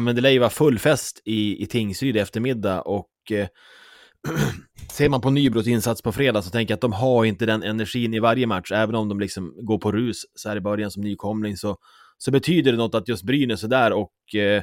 [0.00, 3.46] men det lär ju vara full fest i, i Tingsryd i eftermiddag och eh,
[4.92, 7.62] ser man på Nybros insats på fredag så tänker jag att de har inte den
[7.62, 10.90] energin i varje match, även om de liksom går på rus så här i början
[10.90, 11.76] som nykomling så,
[12.24, 14.62] så betyder det något att just Brynäs är där och, eh,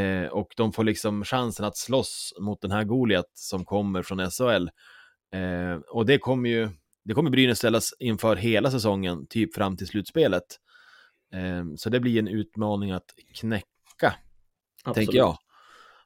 [0.00, 4.30] eh, och de får liksom chansen att slåss mot den här Goliat som kommer från
[4.30, 4.68] SHL.
[5.38, 6.68] Eh, och det kommer ju,
[7.04, 10.42] det kommer Brynäs ställas inför hela säsongen, typ fram till slutspelet.
[11.34, 14.14] Eh, så det blir en utmaning att knäcka,
[14.84, 14.94] Absolut.
[14.94, 15.38] tänker jag.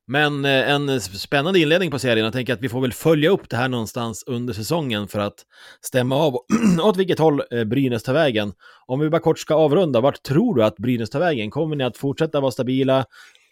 [0.07, 2.24] Men eh, en spännande inledning på serien.
[2.24, 5.44] Jag tänker att vi får väl följa upp det här någonstans under säsongen för att
[5.80, 6.34] stämma av
[6.82, 8.52] åt vilket håll eh, Brynäs tar vägen.
[8.86, 11.50] Om vi bara kort ska avrunda, vart tror du att Brynäs tar vägen?
[11.50, 13.05] Kommer ni att fortsätta vara stabila,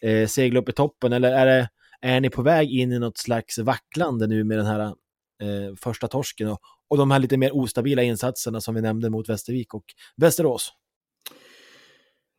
[0.02, 1.68] eh, segla upp i toppen eller är, det,
[2.00, 6.08] är ni på väg in i något slags vacklande nu med den här eh, första
[6.08, 9.84] torsken och, och de här lite mer ostabila insatserna som vi nämnde mot Västervik och
[10.16, 10.72] Västerås?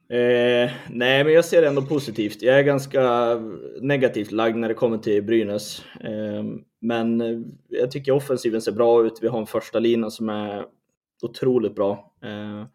[0.10, 2.42] Eh, nej, men jag ser det ändå positivt.
[2.42, 3.34] Jag är ganska
[3.82, 5.84] negativt lagd när det kommer till Brynäs.
[6.02, 6.44] Eh,
[6.82, 7.22] men
[7.68, 9.20] jag tycker offensiven ser bra ut.
[9.22, 10.66] Vi har en första lina som är
[11.22, 12.14] otroligt bra.
[12.24, 12.66] Eh,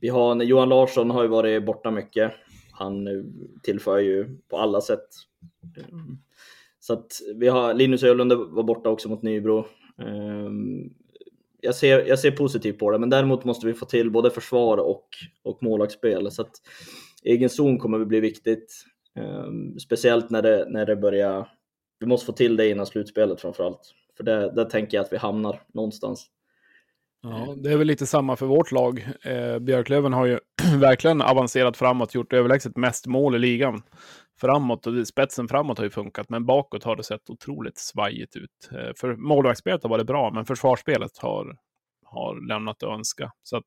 [0.00, 2.32] vi har, Johan Larsson har ju varit borta mycket.
[2.72, 3.24] Han eh,
[3.62, 5.08] tillför ju på alla sätt.
[5.78, 5.84] Eh,
[6.80, 9.66] så att vi har, Linus Ölund var borta också mot Nybro.
[9.98, 10.90] Ehm,
[11.66, 14.78] jag ser, jag ser positivt på det, men däremot måste vi få till både försvar
[14.78, 15.08] och,
[15.44, 16.30] och målvaktsspel.
[16.30, 16.50] Så att
[17.24, 18.84] egen zon kommer att bli viktigt.
[19.18, 19.46] eh,
[19.82, 21.48] speciellt när det, när det börjar...
[22.00, 23.80] Vi måste få till det innan slutspelet framförallt.
[24.16, 26.26] För det, där tänker jag att vi hamnar någonstans.
[27.22, 29.08] Ja, det är väl lite samma för vårt lag.
[29.22, 30.38] Eh, Björklöven har ju
[30.80, 33.82] verkligen avancerat framåt, gjort överlägset mest mål i ligan
[34.40, 38.70] framåt och spetsen framåt har ju funkat, men bakåt har det sett otroligt svajigt ut.
[38.72, 41.56] Eh, för målvaktsspelet har varit bra, men försvarsspelet har,
[42.04, 43.32] har lämnat att önska.
[43.42, 43.64] Så att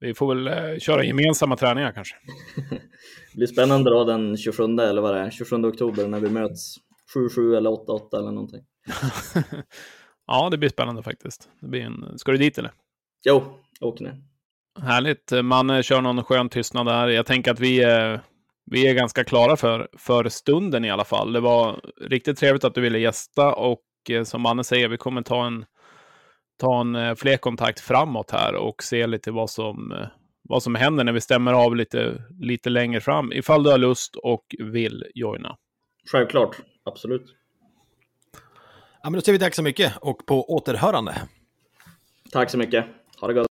[0.00, 2.16] vi får väl eh, köra gemensamma träningar kanske.
[3.32, 6.76] det blir spännande då den 27 eller vad det är, 27 oktober när vi möts
[7.14, 8.60] 7-7 eller 8-8 eller någonting.
[10.26, 11.48] ja, det blir spännande faktiskt.
[11.60, 12.18] Det blir en...
[12.18, 12.72] Ska du dit eller?
[13.24, 13.44] Jo,
[13.80, 14.22] åker ner.
[14.80, 15.32] Härligt.
[15.44, 17.08] Man eh, kör någon skön tystnad där.
[17.08, 17.84] Jag tänker att vi
[18.72, 21.32] vi är ganska klara för, för stunden i alla fall.
[21.32, 25.22] Det var riktigt trevligt att du ville gästa och eh, som Manne säger, vi kommer
[25.22, 25.64] ta en,
[26.60, 30.06] ta en eh, fler kontakt framåt här och se lite vad som, eh,
[30.42, 34.16] vad som händer när vi stämmer av lite, lite längre fram, ifall du har lust
[34.16, 35.56] och vill joina.
[36.12, 37.34] Självklart, absolut.
[39.02, 41.14] Ja, men då säger vi tack så mycket och på återhörande.
[42.32, 42.84] Tack så mycket.
[43.20, 43.51] Ha det gott.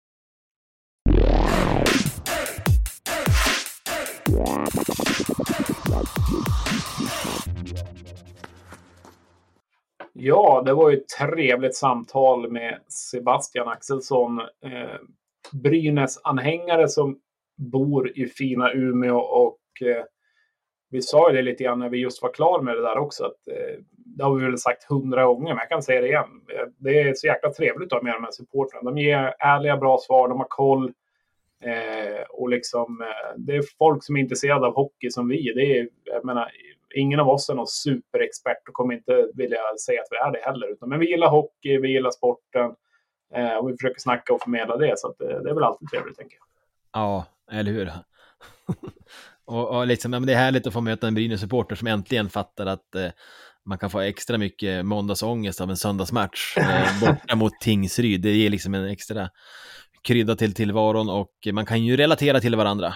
[10.28, 14.40] Ja, det var ju ett trevligt samtal med Sebastian Axelsson.
[14.40, 15.00] Eh,
[15.52, 17.20] Brynäs-anhängare som
[17.58, 20.04] bor i fina Umeå och eh,
[20.90, 23.24] vi sa ju det lite grann när vi just var klar med det där också.
[23.24, 26.42] Att, eh, det har vi väl sagt hundra gånger, men jag kan säga det igen.
[26.54, 28.92] Eh, det är så jäkla trevligt att ha med de här supportrarna.
[28.92, 30.94] De ger ärliga, bra svar, de har koll.
[31.64, 35.54] Eh, och liksom, eh, det är folk som är intresserade av hockey som vi.
[35.56, 36.52] Det är, jag menar,
[36.96, 40.52] ingen av oss är någon superexpert och kommer inte vilja säga att vi är det
[40.52, 40.72] heller.
[40.72, 42.72] Utan, men vi gillar hockey, vi gillar sporten
[43.36, 45.00] eh, och vi försöker snacka och förmedla det.
[45.00, 46.46] Så att, eh, det är väl alltid trevligt, tänker jag.
[47.02, 47.92] Ja, eller hur?
[49.46, 52.30] och, och liksom, ja, men det är härligt att få möta en Brynäs-supporter som äntligen
[52.30, 53.10] fattar att eh,
[53.66, 58.22] man kan få extra mycket måndagsångest av en söndagsmatch eh, borta mot Tingsryd.
[58.22, 59.30] Det ger liksom en extra
[60.04, 62.94] krydda till tillvaron och man kan ju relatera till varandra.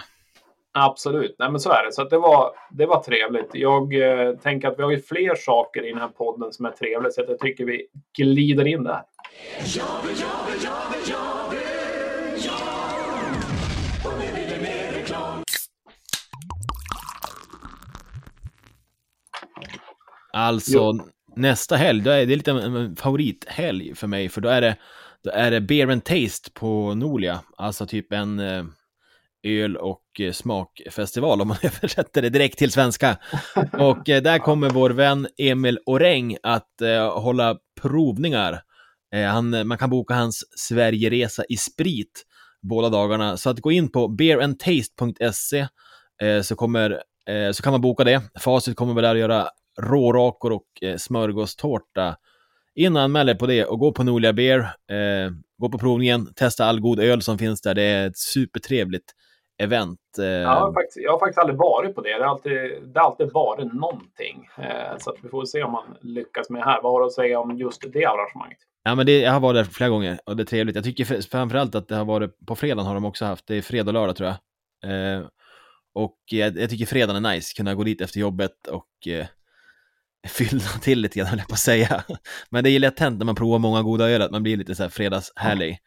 [0.74, 1.92] Absolut, nej men så är det.
[1.92, 3.50] Så det, var, det var trevligt.
[3.52, 6.70] Jag eh, tänker att vi har ju fler saker i den här podden som är
[6.70, 7.86] trevligt, så jag tycker vi
[8.18, 9.02] glider in där.
[20.32, 21.00] Alltså, jo.
[21.36, 24.76] nästa helg, då är det lite en favorithelg för mig, för då är det,
[25.24, 28.64] då är det Beer and Taste på Nolia, alltså typ en eh,
[29.42, 33.16] öl och eh, smakfestival om man översätter det direkt till svenska.
[33.72, 38.62] Och eh, där kommer vår vän Emil Oräng att eh, hålla provningar.
[39.14, 42.22] Eh, han, eh, man kan boka hans Sverigeresa i sprit
[42.62, 43.36] båda dagarna.
[43.36, 45.66] Så att gå in på beerandtaste.se
[46.22, 47.02] eh, så, kommer,
[47.52, 48.22] så kan man boka det.
[48.40, 49.48] Facit kommer väl där att göra
[49.80, 52.16] rårakor och eh, smörgåstårta.
[52.74, 54.58] In och anmäl er på det och gå på Nolia Beer,
[54.90, 57.74] eh, gå på provningen, testa all god öl som finns där.
[57.74, 59.12] Det är ett supertrevligt
[59.58, 60.00] event.
[60.18, 60.24] Eh...
[60.24, 62.18] Ja, faktiskt, jag har faktiskt aldrig varit på det.
[62.18, 64.48] Det har alltid, det har alltid varit någonting.
[64.58, 66.82] Eh, så att vi får se om man lyckas med det här.
[66.82, 68.58] Vad har du att säga om just det arrangemanget?
[68.84, 70.76] Ja, men det, jag har varit där flera gånger och det är trevligt.
[70.76, 73.46] Jag tycker framförallt att det har varit på fredagen har de också haft.
[73.46, 74.36] Det är fredag och lördag tror jag.
[74.90, 75.24] Eh,
[75.94, 79.26] och jag, jag, tycker fredagen är nice, kunna gå dit efter jobbet och eh,
[80.28, 82.04] fylla till lite grann, höll jag på att säga.
[82.50, 84.74] Men det är lätt hänt när man provar många goda öl, att man blir lite
[84.74, 85.78] så här fredagshärlig.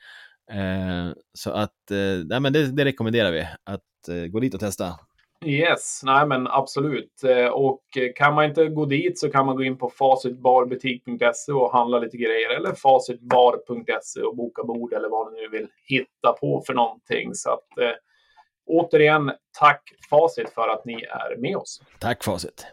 [0.52, 4.60] Eh, så att, eh, nej men det, det, rekommenderar vi, att eh, gå dit och
[4.60, 5.00] testa.
[5.46, 7.24] Yes, nej men absolut.
[7.24, 7.82] Eh, och
[8.16, 12.18] kan man inte gå dit så kan man gå in på facitbarbutik.se och handla lite
[12.18, 17.36] grejer eller facitbar.se och boka bord eller vad ni nu vill hitta på för någonting.
[17.36, 17.96] Så att eh,
[18.66, 21.82] återigen, tack Facit för att ni är med oss.
[22.00, 22.66] Tack Facit.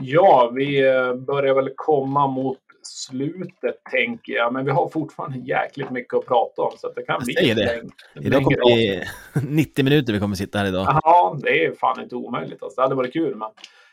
[0.00, 4.52] Ja, vi eh, börjar väl komma mot slutet tänker jag.
[4.52, 6.70] Men vi har fortfarande jäkligt mycket att prata om.
[6.76, 7.82] Så det kan bli det.
[7.82, 7.90] Läng-
[8.26, 9.04] idag kommer det
[9.48, 11.00] 90 minuter vi kommer sitta här idag.
[11.02, 12.62] Ja, det är fan inte omöjligt.
[12.62, 12.80] Alltså.
[12.80, 13.48] Det hade varit kul, men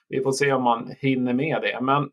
[0.10, 1.80] vi får se om man hinner med det.
[1.82, 2.10] Men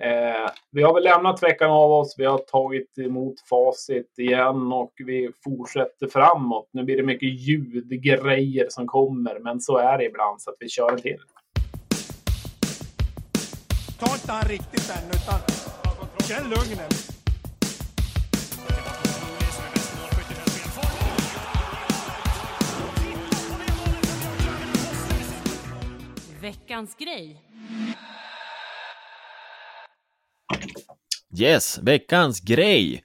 [0.00, 2.14] eh, vi har väl lämnat veckan av oss.
[2.18, 6.68] Vi har tagit emot facit igen och vi fortsätter framåt.
[6.72, 10.68] Nu blir det mycket ljudgrejer som kommer, men så är det ibland så att vi
[10.68, 11.18] kör till
[14.04, 15.40] ta inte han riktigt än, utan
[16.28, 17.08] känn lugnet.
[26.40, 27.42] Veckans grej.
[31.40, 33.04] Yes, veckans grej.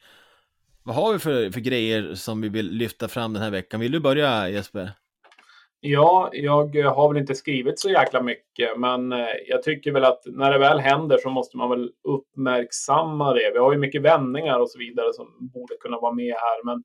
[0.83, 3.79] Vad har vi för, för grejer som vi vill lyfta fram den här veckan?
[3.79, 4.91] Vill du börja Jesper?
[5.79, 10.21] Ja, jag har väl inte skrivit så jäkla mycket, men eh, jag tycker väl att
[10.25, 13.51] när det väl händer så måste man väl uppmärksamma det.
[13.53, 16.83] Vi har ju mycket vändningar och så vidare som borde kunna vara med här, men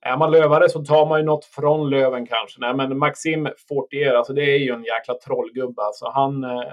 [0.00, 2.60] är man lövare så tar man ju något från löven kanske.
[2.60, 5.82] Nej, men Maxim Fortier, alltså det är ju en jäkla trollgubbe.
[5.82, 6.72] Alltså han, eh,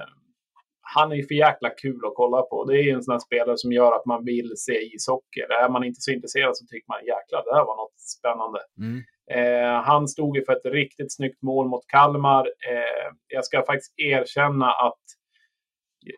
[0.96, 2.66] han är ju för jäkla kul att kolla på.
[2.66, 5.41] Det är en sån här spelare som gör att man vill se ishockey.
[5.64, 8.60] Är man inte så intresserad så tycker man jäklar, det här var något spännande.
[8.80, 9.04] Mm.
[9.32, 12.46] Eh, han stod ju för ett riktigt snyggt mål mot Kalmar.
[12.46, 15.04] Eh, jag ska faktiskt erkänna att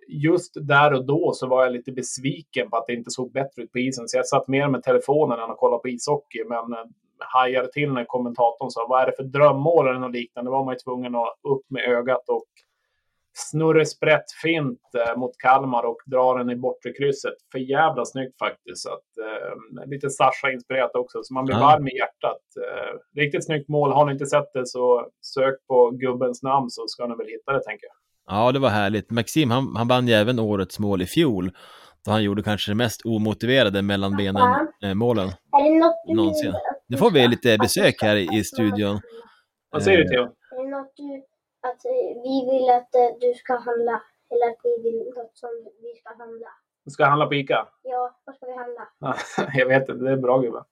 [0.07, 3.63] just där och då så var jag lite besviken på att det inte såg bättre
[3.63, 4.07] ut på isen.
[4.07, 6.43] Så jag satt mer med telefonen än att kolla på ishockey.
[6.43, 6.85] Men eh,
[7.19, 10.51] hajade till när kommentatorn sa vad är det för drömmål eller något liknande.
[10.51, 12.47] Då var man ju tvungen att upp med ögat och
[13.37, 17.33] snurre sprätt fint eh, mot Kalmar och drar den i bortre krysset.
[17.51, 18.81] För jävla snyggt faktiskt.
[18.83, 21.61] Så att, eh, lite Sasha-inspirerat också, så man blir ja.
[21.61, 22.41] varm i hjärtat.
[22.65, 23.91] Eh, riktigt snyggt mål.
[23.91, 27.53] Har ni inte sett det så sök på gubbens namn så ska ni väl hitta
[27.53, 27.95] det, tänker jag.
[28.35, 29.11] Ja, det var härligt.
[29.11, 31.51] Maxim, han, han vann ju även årets mål i fjol.
[32.05, 36.53] Då han gjorde kanske det mest omotiverade mellan benen eh, någonsin.
[36.87, 38.99] Nu får vi lite besök här i studion.
[39.71, 40.27] Vad säger du Theo?
[41.69, 44.03] Att eh, vi vill att eh, du ska handla.
[44.29, 45.49] Eller att vi vill något som
[45.81, 46.47] vi ska handla.
[46.83, 47.67] Du ska handla på ICA?
[47.81, 48.87] Ja, vad ska vi handla?
[49.53, 50.63] jag vet inte, det är bra gubbe.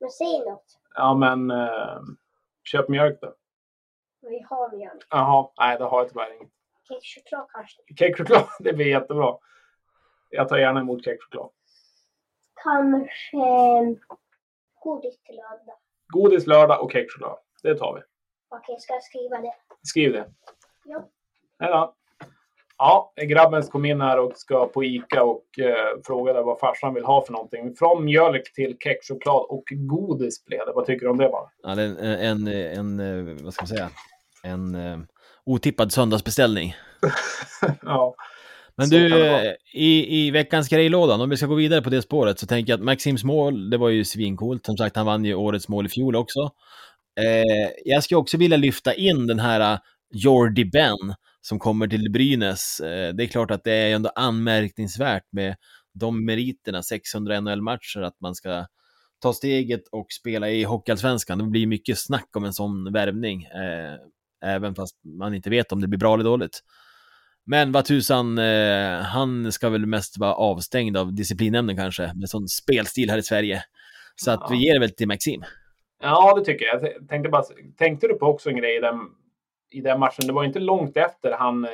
[0.00, 0.64] Men säg något.
[0.94, 2.00] Ja, men uh,
[2.64, 3.34] köp mjölk då.
[4.20, 5.06] Vi har mjölk.
[5.10, 6.52] Jaha, nej det har jag tyvärr inget.
[6.88, 7.82] Kexchoklad kanske?
[7.98, 9.38] Kexchoklad, det blir jättebra.
[10.28, 11.50] Jag tar gärna emot kexchoklad.
[12.54, 13.36] Kanske
[14.80, 15.76] godis till lördag.
[16.08, 17.38] Godis lördag och kexchoklad.
[17.62, 18.00] Det tar vi.
[18.48, 19.54] Okej, ska jag skriva det?
[19.82, 20.26] Skriv det.
[20.84, 21.08] Ja.
[21.58, 21.94] Hejdå.
[22.78, 27.04] Ja, grabben kom in här och ska på ICA och eh, frågade vad farsan vill
[27.04, 27.74] ha för någonting.
[27.78, 30.72] Från mjölk till kexchoklad och godis blev det.
[30.72, 31.48] Vad tycker du om det bara?
[31.62, 33.90] Ja, det är en, en, en, eh, vad ska man säga,
[34.42, 34.98] en uh,
[35.44, 36.74] otippad söndagsbeställning.
[37.82, 38.14] ja.
[38.76, 42.02] Men Så du, eh, i, i veckans grejlådan, om vi ska gå vidare på det
[42.02, 44.66] spåret, så tänker jag att Maxims mål, det var ju svincoolt.
[44.66, 46.50] Som sagt, han vann ju årets mål i fjol också.
[47.20, 49.78] Eh, jag skulle också vilja lyfta in den här uh,
[50.12, 52.80] Jordi Ben som kommer till Brynäs.
[52.80, 55.56] Eh, det är klart att det är ändå anmärkningsvärt med
[55.94, 58.66] de meriterna, 600 NHL-matcher, att man ska
[59.22, 61.38] ta steget och spela i Hockeyallsvenskan.
[61.38, 63.96] Det blir mycket snack om en sån värvning, eh,
[64.44, 66.60] även fast man inte vet om det blir bra eller dåligt.
[67.46, 72.48] Men vad tusan, eh, han ska väl mest vara avstängd av disciplinnämnden kanske, med sån
[72.48, 73.64] spelstil här i Sverige.
[74.16, 75.44] Så att vi ger det väl till Maxim.
[76.00, 76.82] Ja, det tycker jag.
[76.82, 77.42] Jag tänkte, bara,
[77.76, 79.00] tänkte du på också en grej i den,
[79.70, 80.26] i den matchen?
[80.26, 81.70] Det var inte långt efter han eh,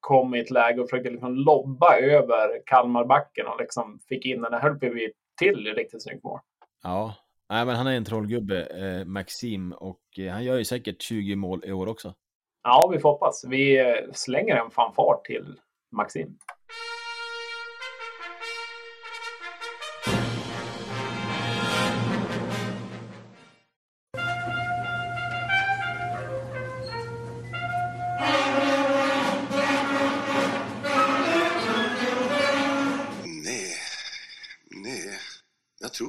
[0.00, 4.52] kom i ett läge och försökte liksom lobba över Kalmarbacken och liksom fick in den.
[4.52, 6.40] Där höll vi till riktigt snyggt mål.
[6.82, 7.14] Ja,
[7.50, 11.36] Nej, men han är en trollgubbe, eh, Maxim, och eh, han gör ju säkert 20
[11.36, 12.14] mål i år också.
[12.62, 13.44] Ja, vi får hoppas.
[13.48, 15.60] Vi eh, slänger en fanfar till
[15.92, 16.38] Maxim.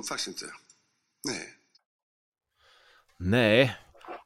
[0.02, 0.45] Tror faktiskt inte.
[1.28, 1.47] Nej.
[3.20, 3.76] Nej,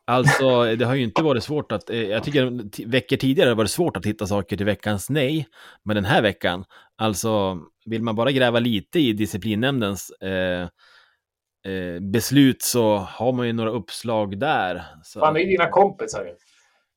[0.07, 3.57] alltså det har ju inte varit svårt att, eh, jag tycker veckor tidigare har det
[3.57, 5.47] varit svårt att hitta saker till veckans nej,
[5.83, 6.65] men den här veckan,
[6.97, 10.69] alltså vill man bara gräva lite i disciplinnämndens eh,
[11.71, 14.85] eh, beslut så har man ju några uppslag där.
[15.03, 16.35] Så, Fan, det är dina kompisar ju.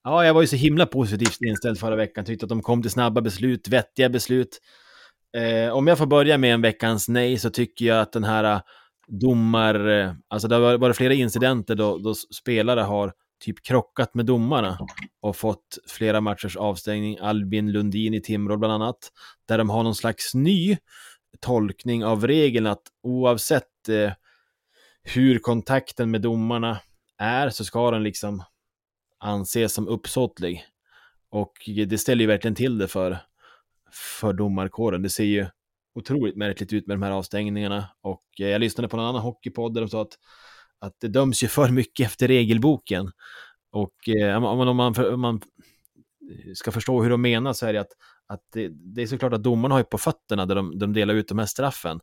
[0.04, 2.90] Ja, jag var ju så himla positivt inställd förra veckan, tyckte att de kom till
[2.90, 4.58] snabba beslut, vettiga beslut.
[5.36, 8.44] Eh, om jag får börja med en veckans nej så tycker jag att den här
[8.44, 8.60] eh,
[9.08, 13.12] domar, eh, alltså det har varit- varit flera incidenter då, då spelare har
[13.44, 14.78] typ krockat med domarna
[15.22, 17.18] och fått flera matchers avstängning.
[17.18, 18.98] Albin Lundin i Timrå bland annat,
[19.48, 20.76] där de har någon slags ny
[21.40, 24.12] tolkning av regeln att oavsett eh,
[25.02, 26.78] hur kontakten med domarna
[27.18, 28.42] är så ska den liksom
[29.18, 30.64] anses som uppsåtlig.
[31.30, 31.52] Och
[31.86, 33.18] det ställer ju verkligen till det för,
[33.92, 35.02] för domarkåren.
[35.02, 35.46] Det ser ju
[35.94, 37.88] otroligt märkligt ut med de här avstängningarna.
[38.00, 40.18] Och eh, jag lyssnade på en annan hockeypodd där de sa att,
[40.80, 43.10] att det döms ju för mycket efter regelboken.
[43.70, 45.40] Och eh, om man, om man,
[46.54, 47.92] ska förstå hur de menar så är det att,
[48.26, 51.14] att det, det är såklart att domarna har ju på fötterna där de, de delar
[51.14, 52.00] ut de här straffen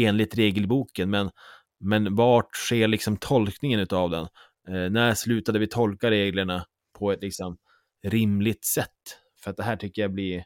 [0.00, 1.10] enligt regelboken.
[1.10, 1.30] Men,
[1.80, 4.26] men vart sker liksom tolkningen av den?
[4.68, 6.64] Eh, när slutade vi tolka reglerna
[6.98, 7.56] på ett liksom
[8.06, 9.18] rimligt sätt?
[9.42, 10.44] För att det här tycker jag blir...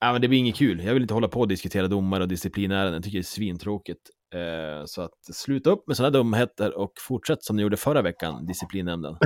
[0.00, 0.84] Ja, men det blir inget kul.
[0.84, 2.94] Jag vill inte hålla på och diskutera domare och disciplinärenden.
[2.94, 4.10] Jag tycker det är svintråkigt.
[4.34, 8.46] Eh, så att sluta upp med sådana dumheter och fortsätt som ni gjorde förra veckan,
[8.46, 9.16] disciplinnämnden.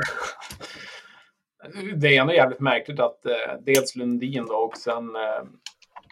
[1.97, 5.45] Det är ändå jävligt märkligt att eh, dels Lundin då och sen eh,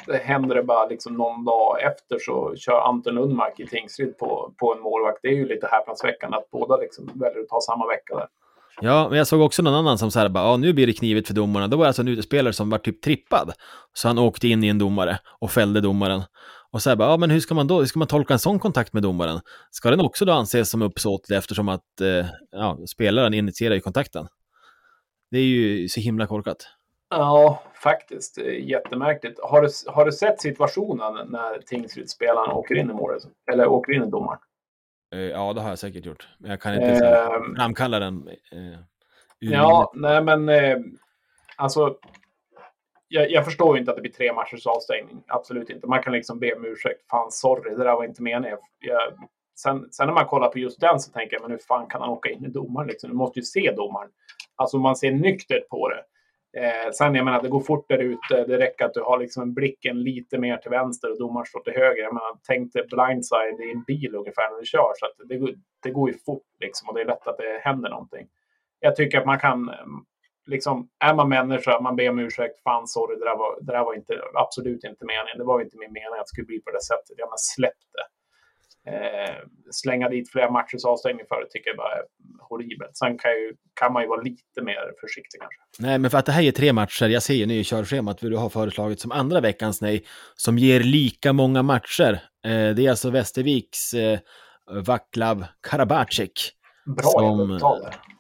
[0.06, 4.54] det händer det bara liksom någon dag efter så kör Anton Lundmark i Tingsryd på,
[4.58, 5.18] på en målvakt.
[5.22, 8.28] Det är ju lite häpnadsväckande att båda liksom väljer att ta samma vecka där.
[8.80, 10.92] Ja, men jag såg också någon annan som så här bara, ja, nu blir det
[10.92, 11.68] knivigt för domarna.
[11.68, 13.52] Det var alltså en utespelare som var typ trippad.
[13.92, 16.22] Så han åkte in i en domare och fällde domaren.
[16.70, 18.38] Och så här bara, ja, men hur ska man då, hur ska man tolka en
[18.38, 19.40] sån kontakt med domaren?
[19.70, 24.28] Ska den också då anses som uppsåtlig eftersom att eh, ja, spelaren initierar ju kontakten?
[25.30, 26.68] Det är ju så himla korkat.
[27.10, 28.38] Ja, faktiskt.
[28.60, 29.40] Jättemärkligt.
[29.42, 33.22] Har du, har du sett situationen när tingsrättsspelaren åker in i målet?
[33.52, 34.38] Eller åker in i domaren?
[35.12, 36.28] Eh, ja, det har jag säkert gjort.
[36.38, 38.28] Men jag kan inte Ehm, framkalla den.
[38.28, 38.78] Eh,
[39.38, 40.78] Ja, nej men eh,
[41.56, 41.96] alltså.
[43.08, 45.22] Jag, jag förstår ju inte att det blir tre matchers avstängning.
[45.26, 45.86] Absolut inte.
[45.86, 47.08] Man kan liksom be om ursäkt.
[47.10, 48.58] Fan, sorry, det där var inte meningen.
[48.78, 49.00] Jag,
[49.58, 52.00] sen, sen när man kollar på just den så tänker jag, men hur fan kan
[52.00, 52.88] han åka in i domaren?
[52.88, 53.10] Liksom?
[53.10, 54.10] Du måste ju se domaren.
[54.56, 56.02] Alltså man ser nyktert på det.
[56.56, 58.44] Eh, sen, jag menar, det går fort där ute.
[58.44, 61.72] Det räcker att du har liksom blicken lite mer till vänster och domaren står till
[61.72, 62.02] höger.
[62.02, 64.92] Jag menar, tänk dig blindside i en bil ungefär när du kör.
[64.96, 67.60] Så att det, går- det går ju fort liksom och det är lätt att det
[67.64, 68.26] händer någonting
[68.80, 70.00] jag tycker att man kan, mm,
[70.46, 73.84] liksom, är man människa, man ber om ursäkt, fan sorry, det där var, det där
[73.84, 75.38] var inte, absolut inte meningen.
[75.38, 77.14] Det var inte min mening att det skulle bli på det sättet.
[77.18, 78.06] Jag menar, släpp det.
[78.86, 79.36] Eh,
[79.70, 82.02] slänga dit flera matchers avstängning för det tycker jag bara är
[82.48, 82.96] horribelt.
[82.96, 85.60] Sen kan, ju, kan man ju vara lite mer försiktig kanske.
[85.78, 88.22] Nej, men för att det här är tre matcher, jag ser ju nu i körschemat
[88.22, 90.04] vad du har föreslagit som andra veckans nej,
[90.34, 92.12] som ger lika många matcher.
[92.44, 94.18] Eh, det är alltså Västerviks eh,
[94.86, 96.32] Vaclav Karabacek.
[96.86, 97.58] Bra Som-.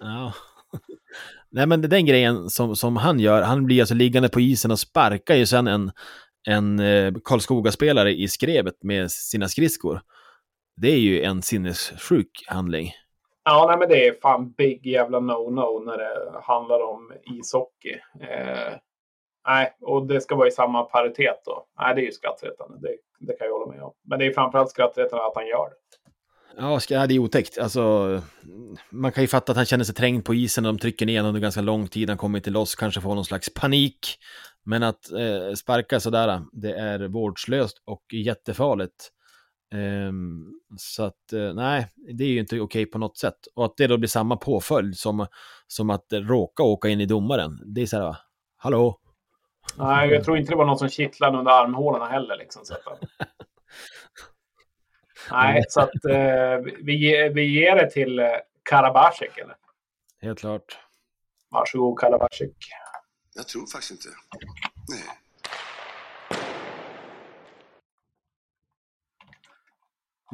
[0.00, 0.32] Ja.
[1.50, 4.78] Nej, men den grejen som, som han gör, han blir alltså liggande på isen och
[4.78, 5.92] sparkar ju sen en,
[6.48, 10.00] en eh, Karlskoga-spelare i skrevet med sina skridskor.
[10.76, 12.92] Det är ju en sinnessjuk handling.
[13.44, 17.94] Ja, nej, men det är fan big jävla no-no när det handlar om ishockey.
[18.20, 18.72] Eh,
[19.48, 21.66] nej, och det ska vara i samma paritet då.
[21.80, 22.78] Nej, det är ju skrattretande.
[22.80, 23.92] Det, det kan jag hålla med om.
[24.04, 25.76] Men det är framförallt skrattretande att han gör det.
[26.56, 27.58] Ja, det är otäckt.
[27.58, 28.20] Alltså,
[28.90, 31.16] man kan ju fatta att han känner sig trängd på isen och de trycker ner
[31.16, 32.08] honom under ganska lång tid.
[32.08, 34.18] Han kommer inte loss, kanske får någon slags panik.
[34.64, 39.10] Men att eh, sparka sådär, det är vårdslöst och jättefarligt.
[39.72, 43.38] Um, så att, uh, nej, det är ju inte okej på något sätt.
[43.54, 45.26] Och att det då blir samma påföljd som,
[45.66, 47.60] som att råka åka in i domaren.
[47.64, 48.16] Det är så här,
[48.56, 48.98] hallå?
[49.78, 52.36] Nej, jag tror inte det var någon som kittlade under armhålorna heller.
[52.36, 53.00] Liksom, så att,
[55.30, 58.26] nej, så att uh, vi, vi ger det till uh,
[58.62, 59.56] Karabasek, eller?
[60.20, 60.78] Helt klart.
[61.50, 62.56] Varsågod, Karabasek.
[63.34, 64.08] Jag tror faktiskt inte.
[64.88, 65.21] Nej.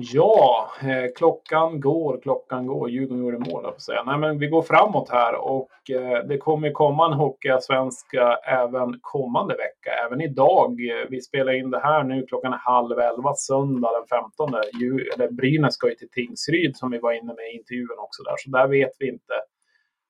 [0.01, 2.91] Ja, eh, klockan går, klockan går.
[2.91, 4.03] Djurgården gjorde mål, jag säga.
[4.03, 9.55] Nej, men vi går framåt här och eh, det kommer komma en Hockeyallsvenska även kommande
[9.55, 9.91] vecka.
[10.07, 10.71] Även idag.
[10.71, 14.63] Eh, vi spelar in det här nu klockan halv elva söndag den 15.
[14.81, 18.23] Djur, eller Brynäs ska ju till Tingsryd som vi var inne med i intervjun också
[18.23, 18.35] där.
[18.39, 19.35] Så där vet vi inte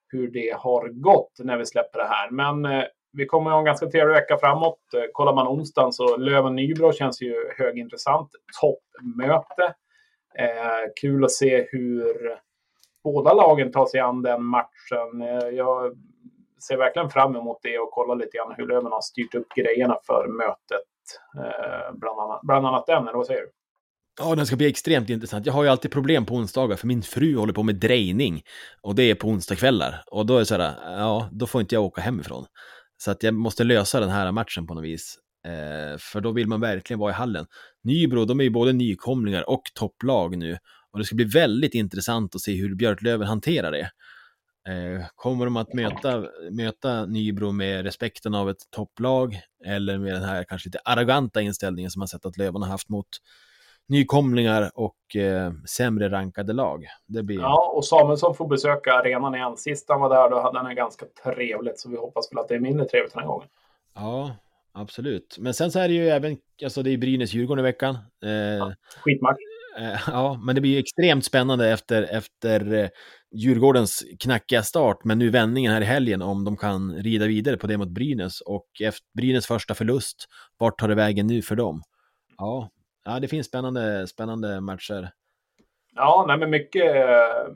[0.09, 2.30] hur det har gått när vi släpper det här.
[2.30, 4.79] Men eh, vi kommer ha en ganska trevlig vecka framåt.
[4.95, 8.31] Eh, kollar man onsdagen så Löven-Nybro känns ju högintressant.
[8.61, 9.75] Toppmöte.
[10.39, 12.15] Eh, kul att se hur
[13.05, 15.23] båda lagen tar sig an den matchen.
[15.23, 15.93] Eh, jag
[16.69, 19.99] ser verkligen fram emot det och kollar lite grann hur Löven har styrt upp grejerna
[20.07, 20.89] för mötet.
[21.37, 23.51] Eh, bland, annat, bland annat den, eller vad säger du?
[24.21, 25.47] Ja, den ska bli extremt intressant.
[25.47, 28.43] Jag har ju alltid problem på onsdagar för min fru håller på med drejning
[28.83, 31.75] och det är på onsdagskvällar och då är det så här, ja, då får inte
[31.75, 32.47] jag åka hemifrån.
[32.99, 35.18] Så att jag måste lösa den här matchen på något vis.
[35.46, 37.46] Eh, för då vill man verkligen vara i hallen.
[37.84, 40.59] Nybro, de är ju både nykomlingar och topplag nu.
[40.92, 43.90] Och det ska bli väldigt intressant att se hur Björklöven hanterar det.
[44.68, 50.24] Eh, kommer de att möta, möta Nybro med respekten av ett topplag eller med den
[50.24, 53.09] här kanske lite arroganta inställningen som man sett att Löven har haft mot
[53.89, 56.84] nykomlingar och eh, sämre rankade lag.
[57.07, 57.41] Det blir...
[57.41, 59.57] Ja, och Samuelsson får besöka arenan igen.
[59.57, 62.55] Sist han var där då hade han ganska trevligt, så vi hoppas väl att det
[62.55, 63.49] är mindre trevligt den här gången.
[63.95, 64.36] Ja,
[64.72, 65.36] absolut.
[65.39, 67.99] Men sen så är det ju även, alltså det är Brynäs-Djurgården i veckan.
[68.24, 68.74] Eh, ja,
[69.05, 69.39] skitmatch.
[69.78, 72.89] Eh, ja, men det blir extremt spännande efter, efter eh,
[73.34, 77.66] Djurgårdens knackiga start, men nu vändningen här i helgen om de kan rida vidare på
[77.66, 80.28] det mot Brynäs och efter Brynäs första förlust,
[80.59, 81.82] vart tar det vägen nu för dem?
[82.39, 82.70] Ja,
[83.09, 85.11] ja, det finns spännande, spännande matcher.
[85.95, 86.97] Ja, nej, men mycket,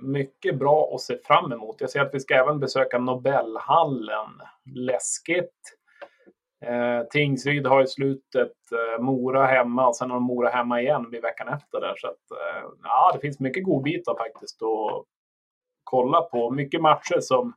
[0.00, 1.80] mycket bra att se fram emot.
[1.80, 4.30] Jag ser att vi ska även besöka Nobelhallen.
[4.74, 5.78] Läskigt.
[6.64, 11.10] Eh, Tingsryd har i slutet eh, Mora hemma och sen har de Mora hemma igen
[11.10, 11.94] vid veckan efter där.
[11.96, 15.04] Så att, eh, ja, det finns mycket godbitar faktiskt att
[15.84, 16.50] kolla på.
[16.50, 17.54] Mycket matcher som,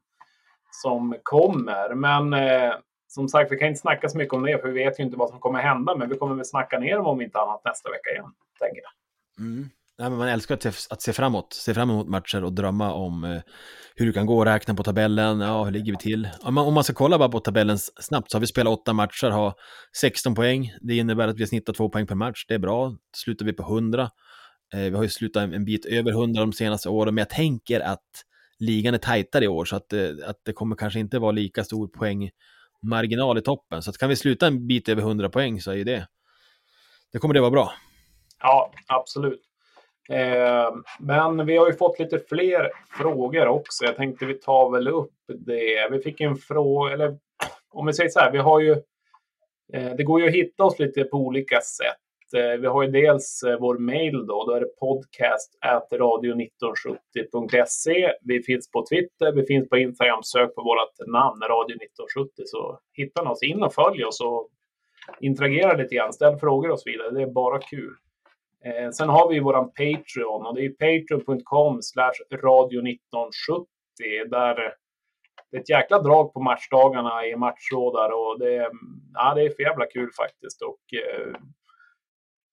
[0.71, 1.95] som kommer.
[1.95, 2.73] Men eh,
[3.07, 5.17] som sagt, vi kan inte snacka så mycket om det, för vi vet ju inte
[5.17, 5.95] vad som kommer hända.
[5.95, 8.91] Men vi kommer väl snacka ner dem om inte annat nästa vecka igen, tänker jag.
[9.45, 9.69] Mm.
[9.97, 12.93] Nej, men man älskar att se, att se framåt, se fram emot matcher och drömma
[12.93, 13.41] om eh,
[13.95, 16.29] hur det kan gå, räkna på tabellen, ja, hur ligger vi till?
[16.41, 18.93] Om man, om man ska kolla bara på tabellen snabbt så har vi spelat åtta
[18.93, 19.53] matcher, har
[20.01, 20.71] 16 poäng.
[20.81, 22.95] Det innebär att vi har snittat två poäng per match, det är bra.
[23.17, 24.09] Slutar vi på 100.
[24.73, 27.29] Eh, vi har ju slutat en, en bit över 100 de senaste åren, men jag
[27.29, 28.23] tänker att
[28.59, 31.63] ligan är tajtare i år, så att, eh, att det kommer kanske inte vara lika
[31.63, 32.29] stor poäng
[32.81, 33.81] marginal i toppen.
[33.81, 36.07] Så att kan vi sluta en bit över 100 poäng så är ju det,
[37.11, 37.73] det kommer det vara bra.
[38.39, 39.41] Ja, absolut.
[40.09, 43.85] Eh, men vi har ju fått lite fler frågor också.
[43.85, 45.89] Jag tänkte vi tar väl upp det.
[45.91, 47.17] Vi fick en fråga, eller
[47.69, 48.71] om vi säger så här, vi har ju
[49.73, 52.04] eh, det går ju att hitta oss lite på olika sätt.
[52.33, 55.51] Eh, vi har ju dels eh, vår mail då, då är det podcast
[55.91, 58.13] radio1970.se.
[58.21, 63.23] Vi finns på Twitter, vi finns på Instagram, sök på vårt namn radio1970 så hittar
[63.23, 64.49] ni oss in och följ oss och
[65.19, 67.11] interagera lite grann, ställ frågor och så vidare.
[67.11, 67.93] Det är bara kul.
[68.65, 71.79] Eh, sen har vi våran Patreon och det är patreon.com
[72.43, 73.67] radio 1970
[74.29, 74.55] där
[75.51, 78.71] det är ett jäkla drag på matchdagarna i matchrådar och det, är,
[79.13, 80.61] ja, det är för jävla kul faktiskt.
[80.61, 81.35] Och eh,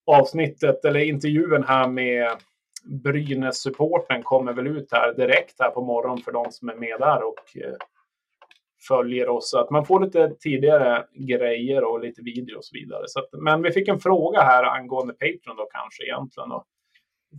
[0.05, 2.37] avsnittet eller intervjun här med
[2.83, 7.23] Brynäs-supporten kommer väl ut här direkt här på morgonen för de som är med där
[7.23, 7.75] och eh,
[8.87, 9.49] följer oss.
[9.49, 13.03] Så att man får lite tidigare grejer och lite video och så vidare.
[13.07, 16.49] Så att, men vi fick en fråga här angående Patreon då kanske egentligen.
[16.49, 16.65] Då,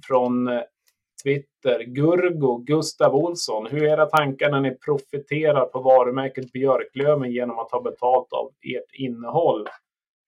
[0.06, 0.62] från eh,
[1.24, 1.82] Twitter.
[1.82, 3.66] Gurgo, Gustav Olsson.
[3.66, 8.50] Hur är era tankar när ni profiterar på varumärket Björklöven genom att ta betalt av
[8.62, 9.68] ert innehåll?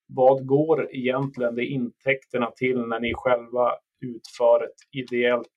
[0.08, 5.48] Vad går egentligen de intäkterna till när ni själva utför ett ideellt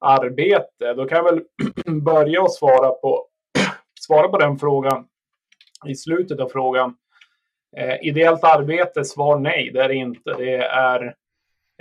[0.00, 0.94] arbete?
[0.96, 1.44] Då kan jag väl
[2.02, 3.26] börja och svara på
[4.00, 5.06] svara på den frågan
[5.86, 6.96] i slutet av frågan.
[7.76, 10.34] Eh, ideellt arbete, svar nej, det är det inte.
[10.38, 11.14] Det är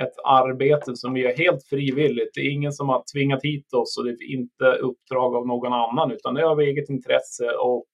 [0.01, 2.32] ett arbete som vi gör helt frivilligt.
[2.34, 5.74] Det är ingen som har tvingat hit oss och det är inte uppdrag av någon
[5.74, 7.86] annan, utan det är av eget intresse och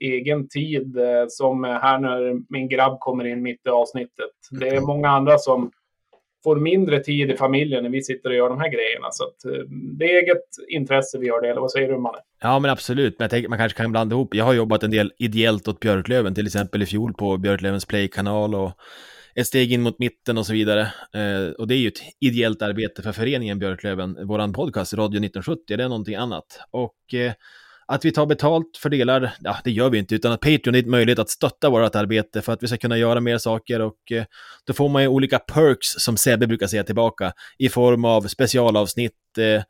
[0.00, 0.96] egen tid.
[0.96, 4.30] Eh, som här när min grabb kommer in mitt i avsnittet.
[4.50, 5.70] Det är många andra som
[6.44, 9.08] får mindre tid i familjen när vi sitter och gör de här grejerna.
[9.10, 12.18] Så att, eh, det är eget intresse vi gör det, eller vad säger du Manne?
[12.42, 13.18] Ja, men absolut.
[13.18, 14.34] Men jag tänker man kanske kan blanda ihop.
[14.34, 18.54] Jag har jobbat en del ideellt åt Björklöven, till exempel i fjol på Björklövens Play-kanal
[18.54, 18.72] och
[19.34, 20.80] ett steg in mot mitten och så vidare.
[21.14, 24.26] Eh, och det är ju ett ideellt arbete för föreningen Björklöven.
[24.26, 26.60] Våran podcast, Radio 1970, det är någonting annat.
[26.70, 27.32] Och eh,
[27.86, 30.82] att vi tar betalt för delar, ja det gör vi inte, utan att Patreon är
[30.82, 34.12] en möjlighet att stötta vårt arbete för att vi ska kunna göra mer saker och
[34.12, 34.24] eh,
[34.66, 39.38] då får man ju olika perks som Sebbe brukar säga tillbaka i form av specialavsnitt,
[39.38, 39.62] eh,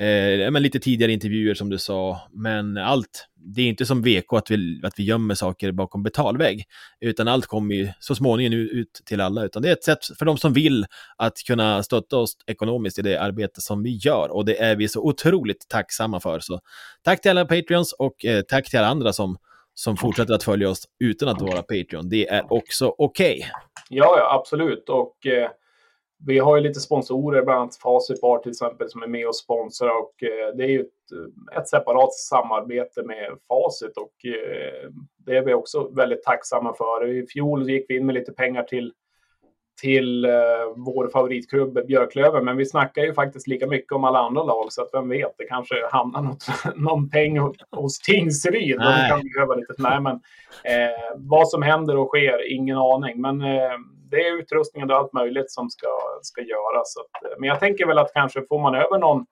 [0.00, 4.32] Eh, men lite tidigare intervjuer som du sa, men allt, det är inte som VK
[4.32, 6.64] att vi, att vi gömmer saker bakom betalvägg,
[7.00, 10.24] utan allt kommer ju så småningom ut till alla, utan det är ett sätt för
[10.24, 10.86] de som vill
[11.16, 14.88] att kunna stötta oss ekonomiskt i det arbete som vi gör och det är vi
[14.88, 16.40] så otroligt tacksamma för.
[16.40, 16.60] Så
[17.02, 19.36] tack till alla Patreons och eh, tack till alla andra som,
[19.74, 22.08] som fortsätter att följa oss utan att vara Patreon.
[22.08, 23.34] Det är också okej.
[23.34, 23.50] Okay.
[23.88, 24.88] Ja, ja, absolut.
[24.88, 25.50] Och eh,
[26.26, 29.98] vi har ju lite sponsorer, bland annat Facitbar till exempel, som är med och sponsrar
[29.98, 34.90] och eh, det är ju ett, eh, ett, separat samarbete med Facit och eh,
[35.26, 37.08] det är vi också väldigt tacksamma för.
[37.08, 38.92] I fjol gick vi in med lite pengar till
[39.80, 40.32] till uh,
[40.76, 44.82] vår favoritklubb Björklöven, men vi snackar ju faktiskt lika mycket om alla andra lag, så
[44.82, 46.46] att vem vet, det kanske hamnar något,
[46.76, 47.38] någon peng
[47.70, 48.78] hos Tingsryd.
[48.78, 50.14] De kan behöva lite, nej, men
[50.64, 53.20] eh, vad som händer och sker, ingen aning.
[53.20, 53.78] Men eh,
[54.12, 55.88] det är utrustningen och allt möjligt som ska,
[56.22, 56.96] ska göras.
[56.96, 59.26] Att, eh, men jag tänker väl att kanske får man över någon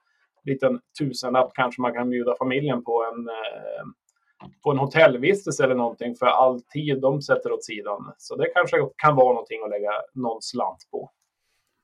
[0.44, 3.84] liten tusenlapp kanske man kan bjuda familjen på en, eh,
[4.62, 8.12] på en hotellvistelse eller någonting för all tid de sätter åt sidan.
[8.18, 11.10] Så det kanske kan vara någonting att lägga någon slant på.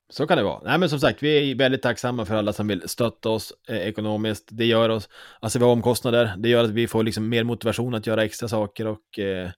[0.09, 0.61] Så kan det vara.
[0.65, 3.89] Nej, men som sagt, vi är väldigt tacksamma för alla som vill stötta oss eh,
[3.89, 4.49] ekonomiskt.
[4.51, 5.09] Det gör oss,
[5.41, 8.49] alltså vi har omkostnader, det gör att vi får liksom mer motivation att göra extra
[8.49, 9.51] saker och eh,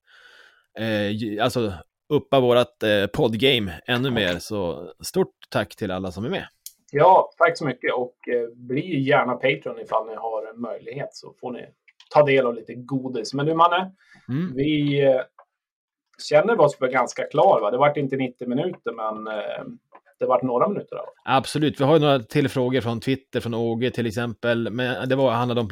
[0.84, 1.72] eh, alltså
[2.09, 4.39] uppa vårt eh, poddgame ännu mer.
[4.39, 6.47] Så stort tack till alla som är med.
[6.93, 11.35] Ja, tack så mycket och eh, bli gärna Patreon ifall ni har en möjlighet så
[11.41, 11.67] får ni
[12.11, 13.35] ta del av lite godis.
[13.35, 13.95] Men du Manne,
[14.29, 14.55] mm.
[14.55, 15.21] vi eh,
[16.29, 17.61] känner oss ganska klar.
[17.61, 17.71] Va?
[17.71, 19.65] Det vart inte 90 minuter, men eh,
[20.19, 21.05] det varit några minuter av.
[21.25, 24.71] Absolut, vi har ju några till frågor från Twitter, från Åge till exempel.
[24.71, 25.69] Men det var, handlade om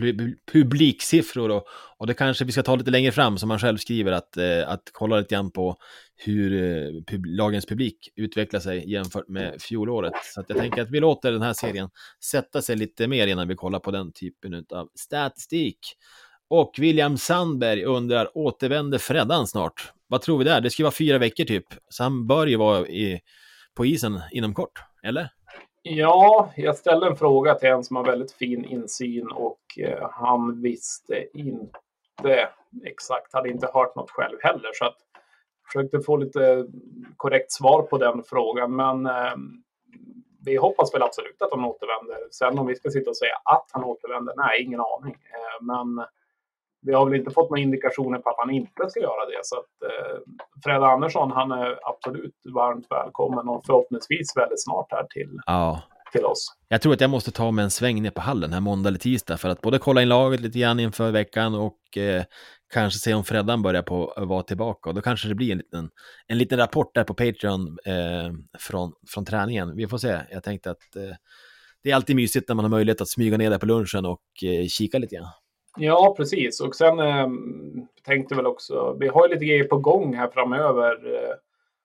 [0.53, 1.65] publiksiffror och,
[1.99, 4.69] och det kanske vi ska ta lite längre fram, som han själv skriver, att, eh,
[4.69, 5.77] att kolla lite grann på
[6.17, 10.15] hur eh, pub, lagens publik utvecklar sig jämfört med fjolåret.
[10.35, 11.89] Så att jag tänker att vi låter den här serien
[12.25, 15.79] sätta sig lite mer innan vi kollar på den typen av statistik.
[16.49, 19.93] Och William Sandberg undrar, återvänder Freddan snart?
[20.09, 20.61] Vad tror vi där?
[20.61, 23.21] Det ska vara fyra veckor typ, så han bör ju vara i
[23.77, 25.29] på isen inom kort, eller?
[25.83, 30.63] Ja, jag ställde en fråga till en som har väldigt fin insyn och eh, han
[30.63, 32.49] visste inte
[32.85, 34.71] exakt, hade inte hört något själv heller.
[34.75, 34.97] Så att
[35.67, 36.67] försökte få lite
[37.17, 38.77] korrekt svar på den frågan.
[38.77, 39.35] Men eh,
[40.45, 42.29] vi hoppas väl absolut att han återvänder.
[42.31, 45.15] Sen om vi ska sitta och säga att han återvänder, nej, ingen aning.
[45.15, 46.07] Eh, men
[46.87, 49.41] vi har väl inte fått några indikationer på att han inte ska göra det.
[49.43, 50.19] Så att eh,
[50.65, 55.83] Fred Andersson, han är absolut varmt välkommen och förhoppningsvis väldigt snart här till, ja.
[56.13, 56.47] till oss.
[56.69, 58.99] Jag tror att jag måste ta mig en sväng ner på hallen här måndag eller
[58.99, 62.23] tisdag för att både kolla in laget lite grann inför veckan och eh,
[62.73, 64.89] kanske se om Freddan börjar på att vara tillbaka.
[64.91, 65.89] Och då kanske det blir en liten,
[66.27, 69.77] en liten rapport där på Patreon eh, från, från träningen.
[69.77, 70.21] Vi får se.
[70.31, 71.17] Jag tänkte att eh,
[71.83, 74.23] det är alltid mysigt när man har möjlighet att smyga ner där på lunchen och
[74.45, 75.33] eh, kika lite grann.
[75.77, 76.61] Ja, precis.
[76.61, 77.29] Och sen eh,
[78.05, 81.35] tänkte väl också, vi har ju lite grejer på gång här framöver eh,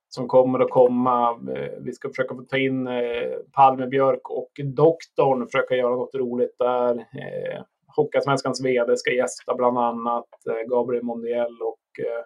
[0.10, 1.30] som kommer att komma.
[1.30, 2.94] Eh, vi ska försöka få ta in eh,
[3.52, 6.96] Palmebjörk och doktorn, försöka göra något roligt där.
[6.96, 7.64] Eh,
[7.96, 12.26] Hockeyallsvenskans VD ska gästa bland annat eh, Gabriel Mondiel och eh,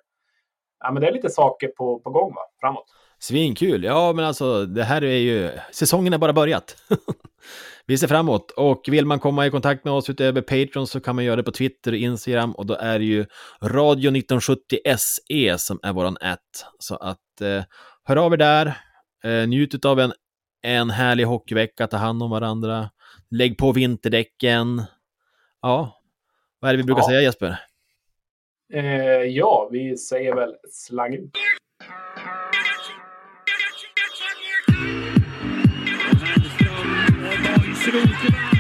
[0.80, 2.42] ja, men det är lite saker på, på gång va?
[2.60, 2.86] framåt.
[3.20, 3.84] Svinkul!
[3.84, 6.76] Ja, men alltså det här är ju, säsongen har bara börjat.
[7.88, 11.16] Vi ser framåt och vill man komma i kontakt med oss utöver Patreon så kan
[11.16, 13.26] man göra det på Twitter och Instagram och då är det ju
[13.62, 16.66] Radio 1970 SE som är våran att.
[16.80, 17.64] Så att eh,
[18.04, 18.78] hör av er där,
[19.24, 20.14] eh, njut av en,
[20.62, 22.90] en härlig hockeyvecka, ta hand om varandra,
[23.32, 24.84] lägg på vinterdäcken.
[25.62, 26.02] Ja,
[26.60, 27.08] vad är det vi brukar ja.
[27.08, 27.60] säga Jesper?
[28.74, 28.84] Eh,
[29.22, 31.32] ja, vi säger väl slang ut.
[37.88, 38.55] Absolut.